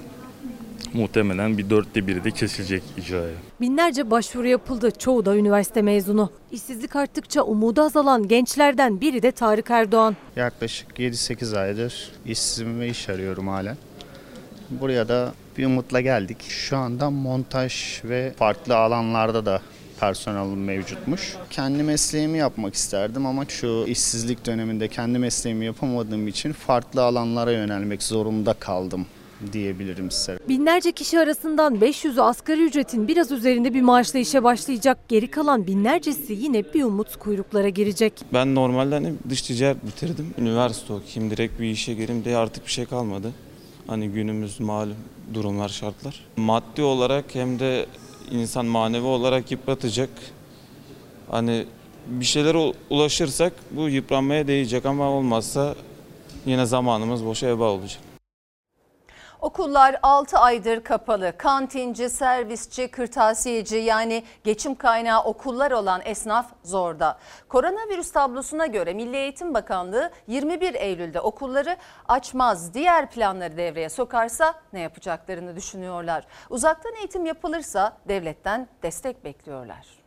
[0.93, 3.33] muhtemelen bir dörtte biri de kesilecek icraya.
[3.61, 4.91] Binlerce başvuru yapıldı.
[4.99, 6.31] Çoğu da üniversite mezunu.
[6.51, 10.15] İşsizlik arttıkça umudu azalan gençlerden biri de Tarık Erdoğan.
[10.35, 13.77] Yaklaşık 7-8 aydır işsizim ve iş arıyorum halen.
[14.69, 16.37] Buraya da bir umutla geldik.
[16.49, 19.61] Şu anda montaj ve farklı alanlarda da
[19.99, 21.35] personelim mevcutmuş.
[21.49, 28.03] Kendi mesleğimi yapmak isterdim ama şu işsizlik döneminde kendi mesleğimi yapamadığım için farklı alanlara yönelmek
[28.03, 29.05] zorunda kaldım
[29.53, 30.39] diyebilirim size.
[30.49, 34.97] Binlerce kişi arasından 500'ü asgari ücretin biraz üzerinde bir maaşla işe başlayacak.
[35.07, 38.13] Geri kalan binlercesi yine bir umut kuyruklara girecek.
[38.33, 40.33] Ben normalde hani dış ticaret bitirdim.
[40.37, 43.31] Üniversite okuyayım, direkt bir işe gireyim diye artık bir şey kalmadı.
[43.87, 44.95] Hani günümüz malum
[45.33, 46.25] durumlar, şartlar.
[46.37, 47.85] Maddi olarak hem de
[48.31, 50.09] insan manevi olarak yıpratacak.
[51.31, 51.65] Hani
[52.07, 55.75] bir şeylere ulaşırsak bu yıpranmaya değecek ama olmazsa
[56.45, 58.08] yine zamanımız boşa heba olacak.
[59.41, 61.33] Okullar 6 aydır kapalı.
[61.37, 67.17] Kantinci, servisçi, kırtasiyeci yani geçim kaynağı okullar olan esnaf zorda.
[67.49, 74.79] Koronavirüs tablosuna göre Milli Eğitim Bakanlığı 21 Eylül'de okulları açmaz, diğer planları devreye sokarsa ne
[74.79, 76.25] yapacaklarını düşünüyorlar.
[76.49, 79.98] Uzaktan eğitim yapılırsa devletten destek bekliyorlar.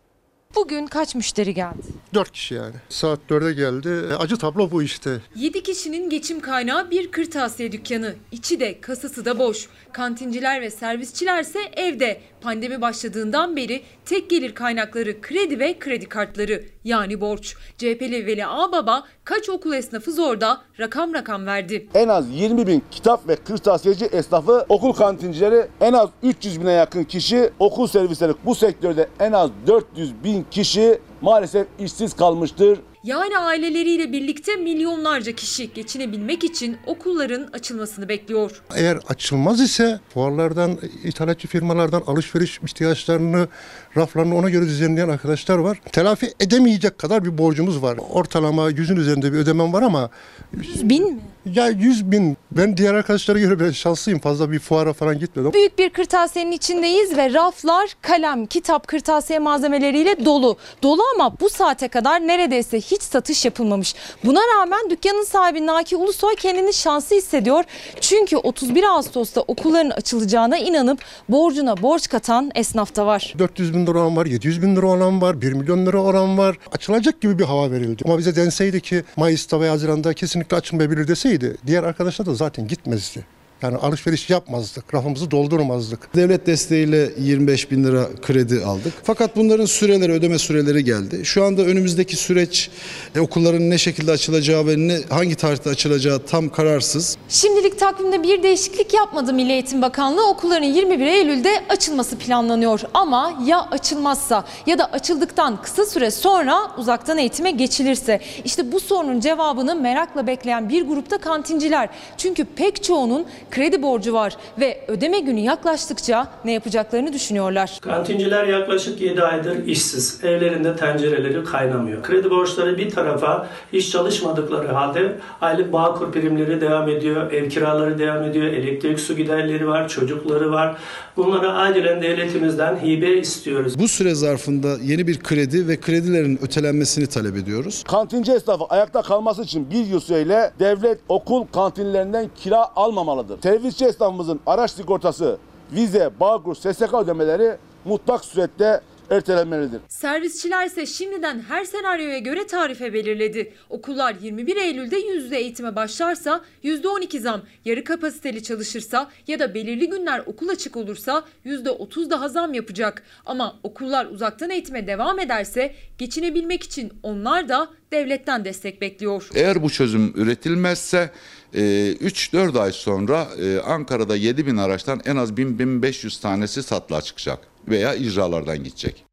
[0.56, 1.82] Bugün kaç müşteri geldi?
[2.14, 2.74] 4 kişi yani.
[2.88, 4.14] Saat 4'e geldi.
[4.16, 5.20] Acı tablo bu işte.
[5.36, 8.14] 7 kişinin geçim kaynağı bir kırtasiye dükkanı.
[8.32, 9.68] İçi de kasası da boş.
[9.92, 12.20] Kantinciler ve servisçilerse evde.
[12.40, 17.56] Pandemi başladığından beri tek gelir kaynakları kredi ve kredi kartları yani borç.
[17.78, 21.88] CHP'li Veli Ağbaba kaç okul esnafı zorda rakam rakam verdi.
[21.94, 27.04] En az 20 bin kitap ve kırtasiyeci esnafı, okul kantincileri en az 300 bine yakın
[27.04, 32.78] kişi, okul servisleri bu sektörde en az 400 bin kişi maalesef işsiz kalmıştır.
[33.04, 38.62] Yani aileleriyle birlikte milyonlarca kişi geçinebilmek için okulların açılmasını bekliyor.
[38.76, 43.48] Eğer açılmaz ise fuarlardan, ithalatçı firmalardan alışveriş ihtiyaçlarını,
[43.96, 45.80] raflarını ona göre düzenleyen arkadaşlar var.
[45.92, 47.98] Telafi edemeyecek kadar bir borcumuz var.
[48.10, 50.10] Ortalama yüzün üzerinde bir ödemem var ama...
[50.52, 51.20] 100 bin mi?
[51.46, 52.36] Ya 100 bin.
[52.50, 54.20] Ben diğer arkadaşlara göre ben şanslıyım.
[54.20, 55.52] Fazla bir fuara falan gitmedim.
[55.52, 60.56] Büyük bir kırtasiyenin içindeyiz ve raflar kalem, kitap, kırtasiye malzemeleriyle dolu.
[60.82, 63.94] Dolu ama bu saate kadar neredeyse hiç satış yapılmamış.
[64.24, 67.64] Buna rağmen dükkanın sahibi Naki Ulusoy kendini şanslı hissediyor.
[68.00, 73.34] Çünkü 31 Ağustos'ta okulların açılacağına inanıp borcuna borç katan esnaf da var.
[73.38, 76.56] 400 bin lira olan var, 700 bin lira olan var, 1 milyon lira olan var.
[76.72, 78.02] Açılacak gibi bir hava verildi.
[78.04, 83.24] Ama bize denseydi ki Mayıs'ta veya Haziran'da kesinlikle açılmayabilir deseydi diğer arkadaşlar da zaten gitmezdi.
[83.62, 86.14] Yani alışveriş yapmazdık, rafımızı doldurmazdık.
[86.14, 88.92] Devlet desteğiyle 25 bin lira kredi aldık.
[89.02, 91.24] Fakat bunların süreleri, ödeme süreleri geldi.
[91.24, 92.70] Şu anda önümüzdeki süreç
[93.14, 97.16] e, okulların ne şekilde açılacağı ve ne, hangi tarihte açılacağı tam kararsız.
[97.28, 100.28] Şimdilik takvimde bir değişiklik yapmadı Milli Eğitim Bakanlığı.
[100.28, 102.80] Okulların 21 Eylül'de açılması planlanıyor.
[102.94, 108.20] Ama ya açılmazsa ya da açıldıktan kısa süre sonra uzaktan eğitime geçilirse.
[108.44, 111.88] İşte bu sorunun cevabını merakla bekleyen bir grupta kantinciler.
[112.16, 117.78] Çünkü pek çoğunun kredi borcu var ve ödeme günü yaklaştıkça ne yapacaklarını düşünüyorlar.
[117.82, 120.24] Kantinciler yaklaşık 7 aydır işsiz.
[120.24, 122.02] Evlerinde tencereleri kaynamıyor.
[122.02, 127.32] Kredi borçları bir tarafa hiç çalışmadıkları halde aylık bağkur primleri devam ediyor.
[127.32, 128.46] Ev kiraları devam ediyor.
[128.46, 129.88] Elektrik su giderleri var.
[129.88, 130.76] Çocukları var.
[131.16, 133.78] Bunlara acilen devletimizden hibe istiyoruz.
[133.78, 137.84] Bu süre zarfında yeni bir kredi ve kredilerin ötelenmesini talep ediyoruz.
[137.88, 143.41] Kantinci esnafı ayakta kalması için bir yıl süreyle devlet okul kantinlerinden kira almamalıdır.
[143.42, 145.38] Servisçi esnafımızın araç sigortası,
[145.72, 149.80] vize, bağkur, SSK ödemeleri mutlak surette ertelenmelidir.
[149.88, 153.52] Servisçiler ise şimdiden her senaryoya göre tarife belirledi.
[153.70, 160.22] Okullar 21 Eylül'de yüzde eğitime başlarsa %12 zam, yarı kapasiteli çalışırsa ya da belirli günler
[160.26, 163.02] okul açık olursa %30 daha zam yapacak.
[163.26, 169.28] Ama okullar uzaktan eğitime devam ederse geçinebilmek için onlar da devletten destek bekliyor.
[169.34, 171.10] Eğer bu çözüm üretilmezse
[171.54, 177.38] 3-4 ay sonra e, Ankara'da 7 bin araçtan en az 1000-1500 tanesi satlığa çıkacak
[177.68, 179.04] veya icralardan gidecek.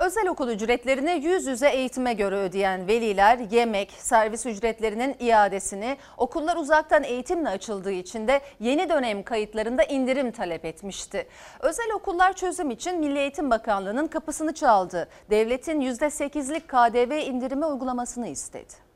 [0.00, 7.04] Özel okul ücretlerini yüz yüze eğitime göre ödeyen veliler yemek, servis ücretlerinin iadesini okullar uzaktan
[7.04, 11.26] eğitimle açıldığı için de yeni dönem kayıtlarında indirim talep etmişti.
[11.60, 15.08] Özel okullar çözüm için Milli Eğitim Bakanlığı'nın kapısını çaldı.
[15.30, 18.89] Devletin %8'lik KDV indirimi uygulamasını istedi.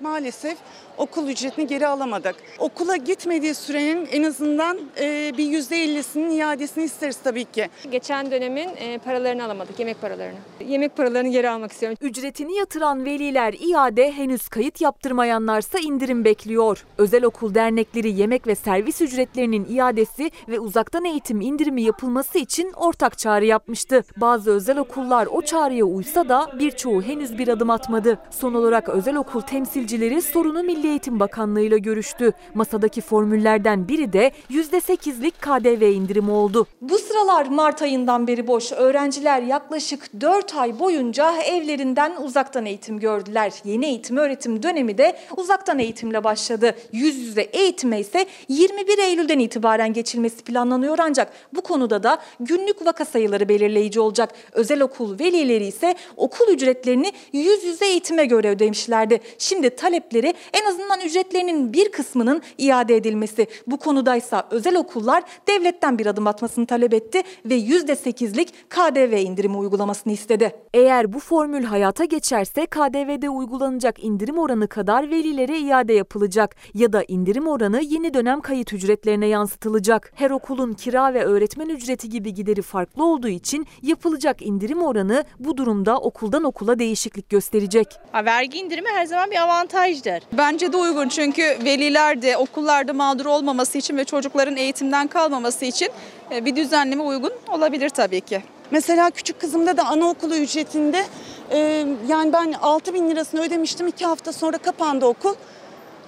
[0.00, 0.58] Maalesef
[0.98, 2.36] okul ücretini geri alamadık.
[2.58, 7.68] Okula gitmediği sürenin en azından e, bir yüzde ellisinin iadesini isteriz tabii ki.
[7.90, 10.38] Geçen dönemin e, paralarını alamadık, yemek paralarını.
[10.66, 11.98] Yemek paralarını geri almak istiyorum.
[12.00, 16.84] Ücretini yatıran veliler iade henüz kayıt yaptırmayanlarsa indirim bekliyor.
[16.98, 23.18] Özel okul dernekleri yemek ve servis ücretlerinin iadesi ve uzaktan eğitim indirimi yapılması için ortak
[23.18, 24.04] çağrı yapmıştı.
[24.16, 28.18] Bazı özel okullar o çağrıya uysa da birçoğu henüz bir adım atmadı.
[28.30, 29.40] Son olarak özel okul
[29.84, 32.32] temsilcileri sorunu Milli Eğitim Bakanlığı ile görüştü.
[32.54, 36.66] Masadaki formüllerden biri de %8'lik KDV indirimi oldu.
[36.80, 38.72] Bu sıralar Mart ayından beri boş.
[38.72, 43.52] Öğrenciler yaklaşık 4 ay boyunca evlerinden uzaktan eğitim gördüler.
[43.64, 46.74] Yeni eğitim öğretim dönemi de uzaktan eğitimle başladı.
[46.92, 53.04] Yüz yüze eğitime ise 21 Eylül'den itibaren geçilmesi planlanıyor ancak bu konuda da günlük vaka
[53.04, 54.32] sayıları belirleyici olacak.
[54.52, 59.20] Özel okul velileri ise okul ücretlerini yüz yüze eğitime göre ödemişlerdi.
[59.38, 63.46] Şimdi talepleri en azından ücretlerinin bir kısmının iade edilmesi.
[63.66, 70.12] Bu konudaysa özel okullar devletten bir adım atmasını talep etti ve %8'lik KDV indirimi uygulamasını
[70.12, 70.56] istedi.
[70.74, 77.04] Eğer bu formül hayata geçerse KDV'de uygulanacak indirim oranı kadar velilere iade yapılacak ya da
[77.08, 80.12] indirim oranı yeni dönem kayıt ücretlerine yansıtılacak.
[80.14, 85.56] Her okulun kira ve öğretmen ücreti gibi gideri farklı olduğu için yapılacak indirim oranı bu
[85.56, 87.86] durumda okuldan okula değişiklik gösterecek.
[88.24, 90.22] Vergi indirimi her zaman bir avantajdır.
[90.32, 95.88] Bence de uygun çünkü veliler de okullarda mağdur olmaması için ve çocukların eğitimden kalmaması için
[96.30, 98.42] e, bir düzenleme uygun olabilir tabii ki.
[98.70, 101.04] Mesela küçük kızımda da anaokulu ücretinde
[101.50, 103.86] e, yani ben 6 bin lirasını ödemiştim.
[103.86, 105.34] iki hafta sonra kapandı okul.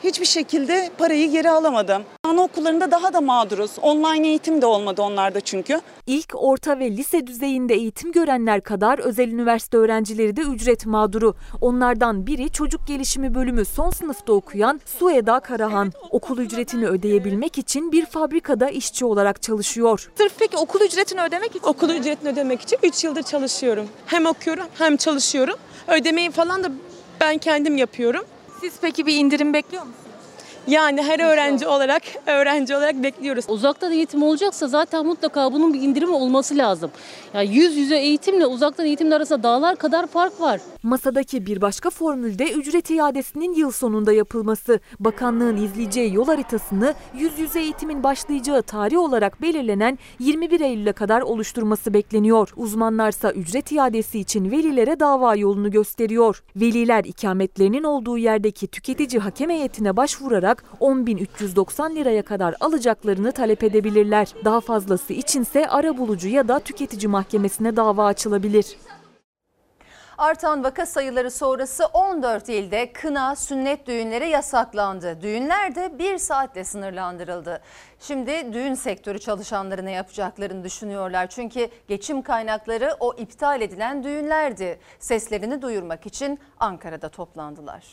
[0.05, 2.03] Hiçbir şekilde parayı geri alamadım.
[2.25, 3.71] Anaokullarında daha da mağduruz.
[3.83, 5.81] Online eğitim de olmadı onlarda çünkü.
[6.07, 11.35] İlk, orta ve lise düzeyinde eğitim görenler kadar özel üniversite öğrencileri de ücret mağduru.
[11.61, 15.93] Onlardan biri çocuk gelişimi bölümü son sınıfta okuyan Sueda Karahan.
[16.11, 20.11] Okul ücretini ödeyebilmek için bir fabrikada işçi olarak çalışıyor.
[20.19, 21.67] Sırf peki okul ücretini ödemek için?
[21.69, 23.89] Okul ücretini ödemek için 3 yıldır çalışıyorum.
[24.07, 25.55] Hem okuyorum hem çalışıyorum.
[25.89, 26.69] Ödemeyi falan da
[27.21, 28.25] ben kendim yapıyorum.
[28.67, 30.06] Siz peki bir indirim bekliyor musunuz?
[30.67, 33.45] Yani her öğrenci olarak öğrenci olarak bekliyoruz.
[33.49, 36.91] Uzaktan eğitim olacaksa zaten mutlaka bunun bir indirimi olması lazım.
[37.35, 40.61] Yani yüz yüze eğitimle uzaktan eğitimin arasında dağlar kadar fark var.
[40.83, 44.81] Masadaki bir başka formülde ücret iadesinin yıl sonunda yapılması.
[45.01, 51.95] Bakanlığın izleyeceği yol haritasını yüz yüze eğitimin başlayacağı tarih olarak belirlenen 21 Eylül'e kadar oluşturması
[51.95, 52.53] bekleniyor.
[52.57, 56.43] Uzmanlarsa ücret iadesi için velilere dava yolunu gösteriyor.
[56.57, 64.29] Veliler ikametlerinin olduğu yerdeki tüketici hakem heyetine başvurarak 10.390 liraya kadar alacaklarını talep edebilirler.
[64.45, 68.77] Daha fazlası içinse arabulucu ya da tüketici mahkemesine dava açılabilir.
[70.19, 75.23] Artan vaka sayıları sonrası 14 ilde kına, sünnet düğünleri yasaklandı.
[75.23, 77.63] Düğünler de bir saatle sınırlandırıldı.
[78.01, 81.27] Şimdi düğün sektörü çalışanları ne yapacaklarını düşünüyorlar.
[81.27, 84.79] Çünkü geçim kaynakları o iptal edilen düğünlerdi.
[84.99, 87.85] Seslerini duyurmak için Ankara'da toplandılar.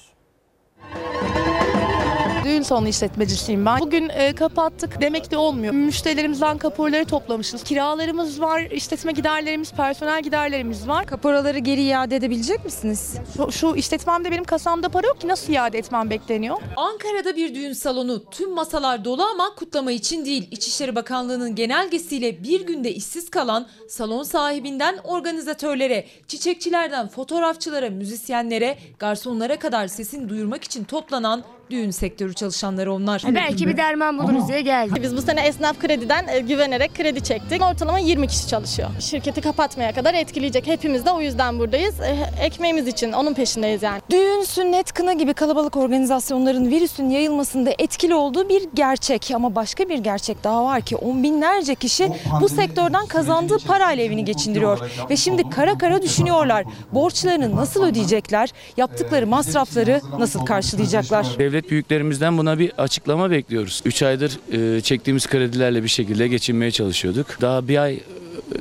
[2.43, 3.79] Düğün salonu işletmecisiyim ben.
[3.79, 5.73] Bugün e, kapattık demek de olmuyor.
[5.73, 7.63] Müşterilerimizden kaporları toplamışız.
[7.63, 11.05] Kiralarımız var, işletme giderlerimiz, personel giderlerimiz var.
[11.05, 13.13] Kaporaları geri iade edebilecek misiniz?
[13.37, 16.57] Şu, şu işletmemde benim kasamda para yok ki nasıl iade etmem bekleniyor?
[16.75, 18.23] Ankara'da bir düğün salonu.
[18.31, 20.47] Tüm masalar dolu ama kutlama için değil.
[20.51, 29.87] İçişleri Bakanlığı'nın genelgesiyle bir günde işsiz kalan salon sahibinden organizatörlere, çiçekçilerden fotoğrafçılara, müzisyenlere, garsonlara kadar
[29.87, 33.23] sesini duyurmak için toplanan düğün sektörü çalışanları onlar.
[33.35, 35.03] Belki bir derman buluruz diye geldik.
[35.03, 37.61] Biz bu sene esnaf krediden e, güvenerek kredi çektik.
[37.61, 38.89] Ortalama 20 kişi çalışıyor.
[38.99, 40.67] Şirketi kapatmaya kadar etkileyecek.
[40.67, 41.99] Hepimiz de o yüzden buradayız.
[42.01, 44.01] E, Ekmeğimiz için onun peşindeyiz yani.
[44.11, 49.31] Düğün, sünnet, kına gibi kalabalık organizasyonların virüsün yayılmasında etkili olduğu bir gerçek.
[49.35, 52.09] Ama başka bir gerçek daha var ki on binlerce kişi
[52.41, 54.79] bu sektörden kazandığı parayla evini geçindiriyor.
[55.09, 56.63] Ve şimdi kara kara düşünüyorlar.
[56.91, 58.49] Borçlarını nasıl ödeyecekler?
[58.77, 61.27] Yaptıkları masrafları nasıl karşılayacaklar?
[61.53, 63.81] Devlet büyüklerimizden buna bir açıklama bekliyoruz.
[63.85, 67.41] 3 aydır e, çektiğimiz kredilerle bir şekilde geçinmeye çalışıyorduk.
[67.41, 67.99] Daha bir ay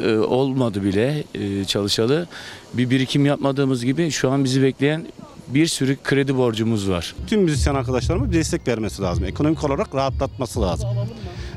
[0.04, 2.28] e, olmadı bile e, çalışalı.
[2.74, 5.06] Bir birikim yapmadığımız gibi şu an bizi bekleyen
[5.48, 7.14] bir sürü kredi borcumuz var.
[7.26, 9.24] Tüm müzisyen arkadaşlarıma bir destek vermesi lazım.
[9.24, 10.88] Ekonomik olarak rahatlatması lazım.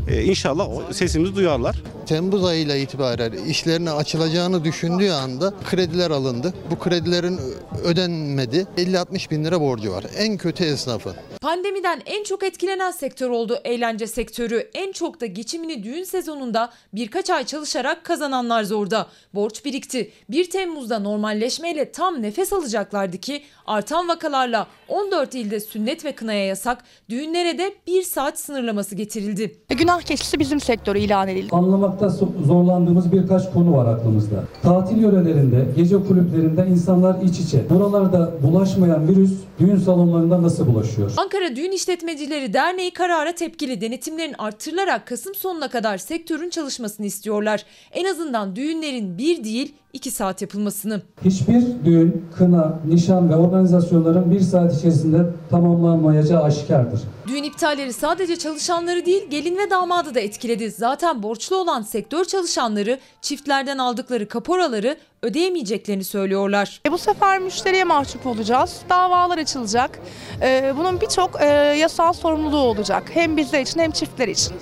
[0.09, 1.75] Ee, inşallah sesimizi duyarlar.
[2.05, 6.53] Temmuz ayıyla itibaren işlerine açılacağını düşündüğü anda krediler alındı.
[6.71, 7.39] Bu kredilerin
[7.83, 8.67] ödenmedi.
[8.77, 10.05] 50-60 bin lira borcu var.
[10.17, 11.13] En kötü esnafın.
[11.41, 14.69] Pandemiden en çok etkilenen sektör oldu eğlence sektörü.
[14.73, 19.07] En çok da geçimini düğün sezonunda birkaç ay çalışarak kazananlar zorda.
[19.33, 20.11] Borç birikti.
[20.29, 26.83] 1 Temmuz'da normalleşmeyle tam nefes alacaklardı ki artan vakalarla 14 ilde sünnet ve kınaya yasak,
[27.09, 29.57] düğünlere de 1 saat sınırlaması getirildi.
[29.69, 31.49] Günah keçisi bizim sektörü ilan edildi.
[31.51, 34.35] Anlamakta so- zorlandığımız birkaç konu var aklımızda.
[34.61, 37.69] Tatil yörelerinde, gece kulüplerinde insanlar iç içe.
[37.69, 41.11] Buralarda bulaşmayan virüs düğün salonlarında nasıl bulaşıyor?
[41.17, 47.65] Ankara Düğün İşletmecileri Derneği karara tepkili denetimlerin arttırılarak Kasım sonuna kadar sektörün çalışmasını istiyorlar.
[47.91, 51.01] En azından düğünlerin bir değil iki saat yapılmasını.
[51.25, 55.17] Hiçbir düğün, kına, nişan ve organizasyonların bir saat içerisinde
[55.49, 56.99] tamamlanmayacağı aşikardır.
[57.27, 60.71] Düğün iptalleri sadece çalışanları değil gelin ve damadı da etkiledi.
[60.71, 66.81] Zaten borçlu olan sektör çalışanları çiftlerden aldıkları kaporaları ödeyemeyeceklerini söylüyorlar.
[66.87, 68.81] E bu sefer müşteriye mahcup olacağız.
[68.89, 69.99] Davalar açılacak.
[70.41, 71.45] E, bunun birçok e,
[71.79, 73.03] yasal sorumluluğu olacak.
[73.13, 74.53] Hem bizler için hem çiftler için.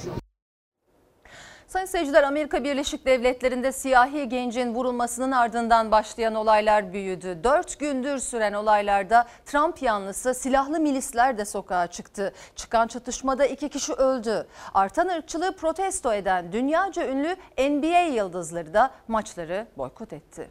[1.73, 7.39] Sayın seyirciler Amerika Birleşik Devletleri'nde siyahi gencin vurulmasının ardından başlayan olaylar büyüdü.
[7.43, 12.33] Dört gündür süren olaylarda Trump yanlısı silahlı milisler de sokağa çıktı.
[12.55, 14.47] Çıkan çatışmada iki kişi öldü.
[14.73, 20.49] Artan ırkçılığı protesto eden dünyaca ünlü NBA yıldızları da maçları boykot etti.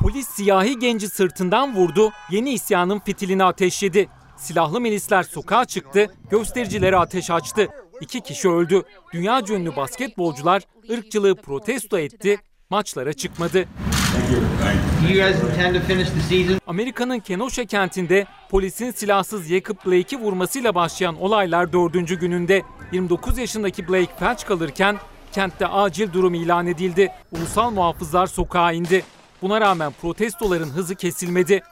[0.00, 4.08] Polis siyahi genci sırtından vurdu, yeni isyanın fitilini ateşledi.
[4.38, 7.68] Silahlı milisler sokağa çıktı, göstericilere ateş açtı.
[8.00, 8.82] İki kişi öldü.
[9.12, 12.38] Dünya ünlü basketbolcular ırkçılığı protesto etti,
[12.70, 13.64] maçlara çıkmadı.
[16.66, 22.62] Amerika'nın Kenosha kentinde polisin silahsız Jacob Blake'i vurmasıyla başlayan olaylar dördüncü gününde
[22.92, 24.96] 29 yaşındaki Blake felç kalırken
[25.32, 27.12] kentte acil durum ilan edildi.
[27.32, 29.04] Ulusal muhafızlar sokağa indi.
[29.42, 31.62] Buna rağmen protestoların hızı kesilmedi.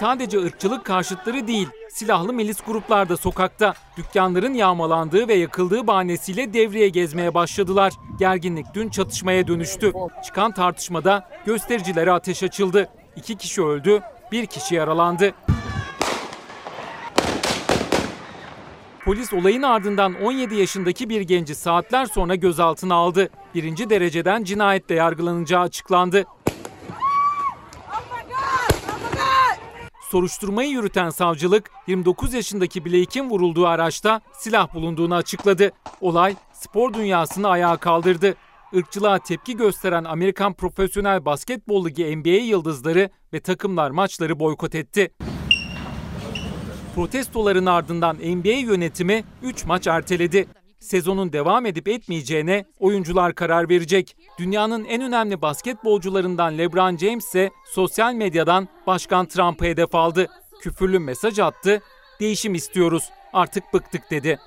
[0.00, 3.74] Sadece ırkçılık karşıtları değil, silahlı milis gruplar da sokakta.
[3.96, 7.92] Dükkanların yağmalandığı ve yakıldığı bahanesiyle devreye gezmeye başladılar.
[8.18, 9.92] Gerginlik dün çatışmaya dönüştü.
[10.24, 12.88] Çıkan tartışmada göstericilere ateş açıldı.
[13.16, 14.00] İki kişi öldü,
[14.32, 15.34] bir kişi yaralandı.
[19.04, 23.28] Polis olayın ardından 17 yaşındaki bir genci saatler sonra gözaltına aldı.
[23.54, 26.24] Birinci dereceden cinayetle yargılanacağı açıklandı.
[30.10, 35.70] Soruşturmayı yürüten savcılık 29 yaşındaki Blake'in vurulduğu araçta silah bulunduğunu açıkladı.
[36.00, 38.34] Olay spor dünyasını ayağa kaldırdı.
[38.72, 45.10] Irkçılığa tepki gösteren Amerikan Profesyonel Basketbol Ligi NBA yıldızları ve takımlar maçları boykot etti.
[46.94, 50.48] Protestoların ardından NBA yönetimi 3 maç erteledi.
[50.80, 54.16] Sezonun devam edip etmeyeceğine oyuncular karar verecek.
[54.38, 60.26] Dünyanın en önemli basketbolcularından LeBron James ise sosyal medyadan Başkan Trump'a hedef aldı.
[60.60, 61.82] Küfürlü mesaj attı.
[62.20, 63.10] Değişim istiyoruz.
[63.32, 64.38] Artık bıktık dedi.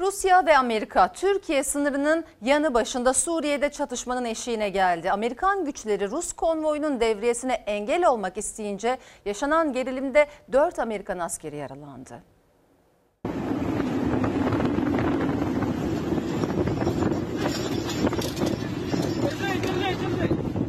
[0.00, 5.10] Rusya ve Amerika Türkiye sınırının yanı başında Suriye'de çatışmanın eşiğine geldi.
[5.10, 12.22] Amerikan güçleri Rus konvoyunun devriyesine engel olmak isteyince yaşanan gerilimde 4 Amerikan askeri yaralandı.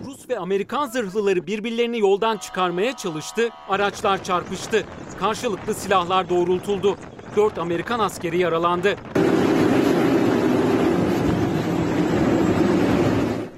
[0.06, 4.86] Rus ve Amerikan zırhlıları birbirlerini yoldan çıkarmaya çalıştı, araçlar çarpıştı.
[5.20, 6.98] Karşılıklı silahlar doğrultuldu.
[7.36, 8.96] 4 Amerikan askeri yaralandı.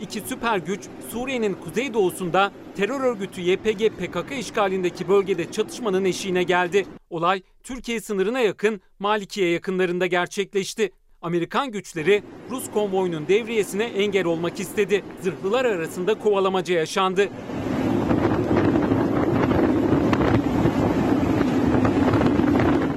[0.01, 6.85] İki süper güç Suriye'nin kuzeydoğusunda terör örgütü YPG PKK işgalindeki bölgede çatışmanın eşiğine geldi.
[7.09, 10.91] Olay Türkiye sınırına yakın Malikiye yakınlarında gerçekleşti.
[11.25, 15.03] Amerikan güçleri Rus konvoyunun devriyesine engel olmak istedi.
[15.21, 17.29] Zırhlılar arasında kovalamaca yaşandı.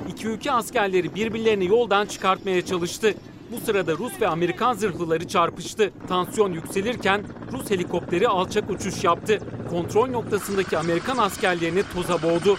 [0.08, 3.14] İki ülke askerleri birbirlerini yoldan çıkartmaya çalıştı.
[3.52, 5.90] Bu sırada Rus ve Amerikan zırhlıları çarpıştı.
[6.08, 9.40] Tansiyon yükselirken Rus helikopteri alçak uçuş yaptı.
[9.70, 12.56] Kontrol noktasındaki Amerikan askerlerini toza boğdu.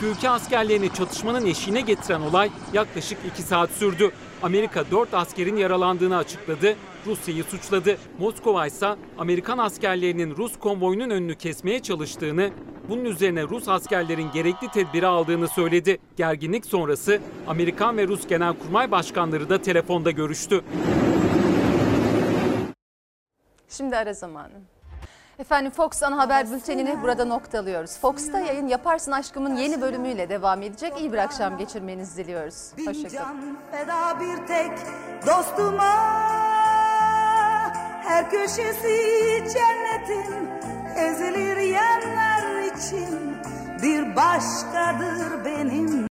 [0.00, 4.10] İki ülke askerlerini çatışmanın eşiğine getiren olay yaklaşık 2 saat sürdü.
[4.42, 6.76] Amerika 4 askerin yaralandığını açıkladı.
[7.06, 7.96] Rusya'yı suçladı.
[8.18, 12.50] Moskova ise Amerikan askerlerinin Rus konvoyunun önünü kesmeye çalıştığını,
[12.88, 15.98] bunun üzerine Rus askerlerin gerekli tedbiri aldığını söyledi.
[16.16, 20.64] Gerginlik sonrası Amerikan ve Rus Genelkurmay Başkanları da telefonda görüştü.
[23.68, 24.79] Şimdi ara zamanı.
[25.40, 27.98] Efendim Fox ana haber bültenini burada noktalıyoruz.
[27.98, 30.92] Fox'ta yayın Yaparsın Aşkım'ın yeni bölümüyle devam edecek.
[31.00, 32.72] İyi bir akşam geçirmenizi diliyoruz.
[32.86, 33.58] Hoşçakalın.
[33.70, 34.72] feda bir tek
[35.26, 35.94] dostuma
[38.02, 38.96] Her köşesi
[39.54, 40.48] cennetin
[40.96, 43.36] ezilir yerler için
[43.82, 46.06] Bir başkadır benim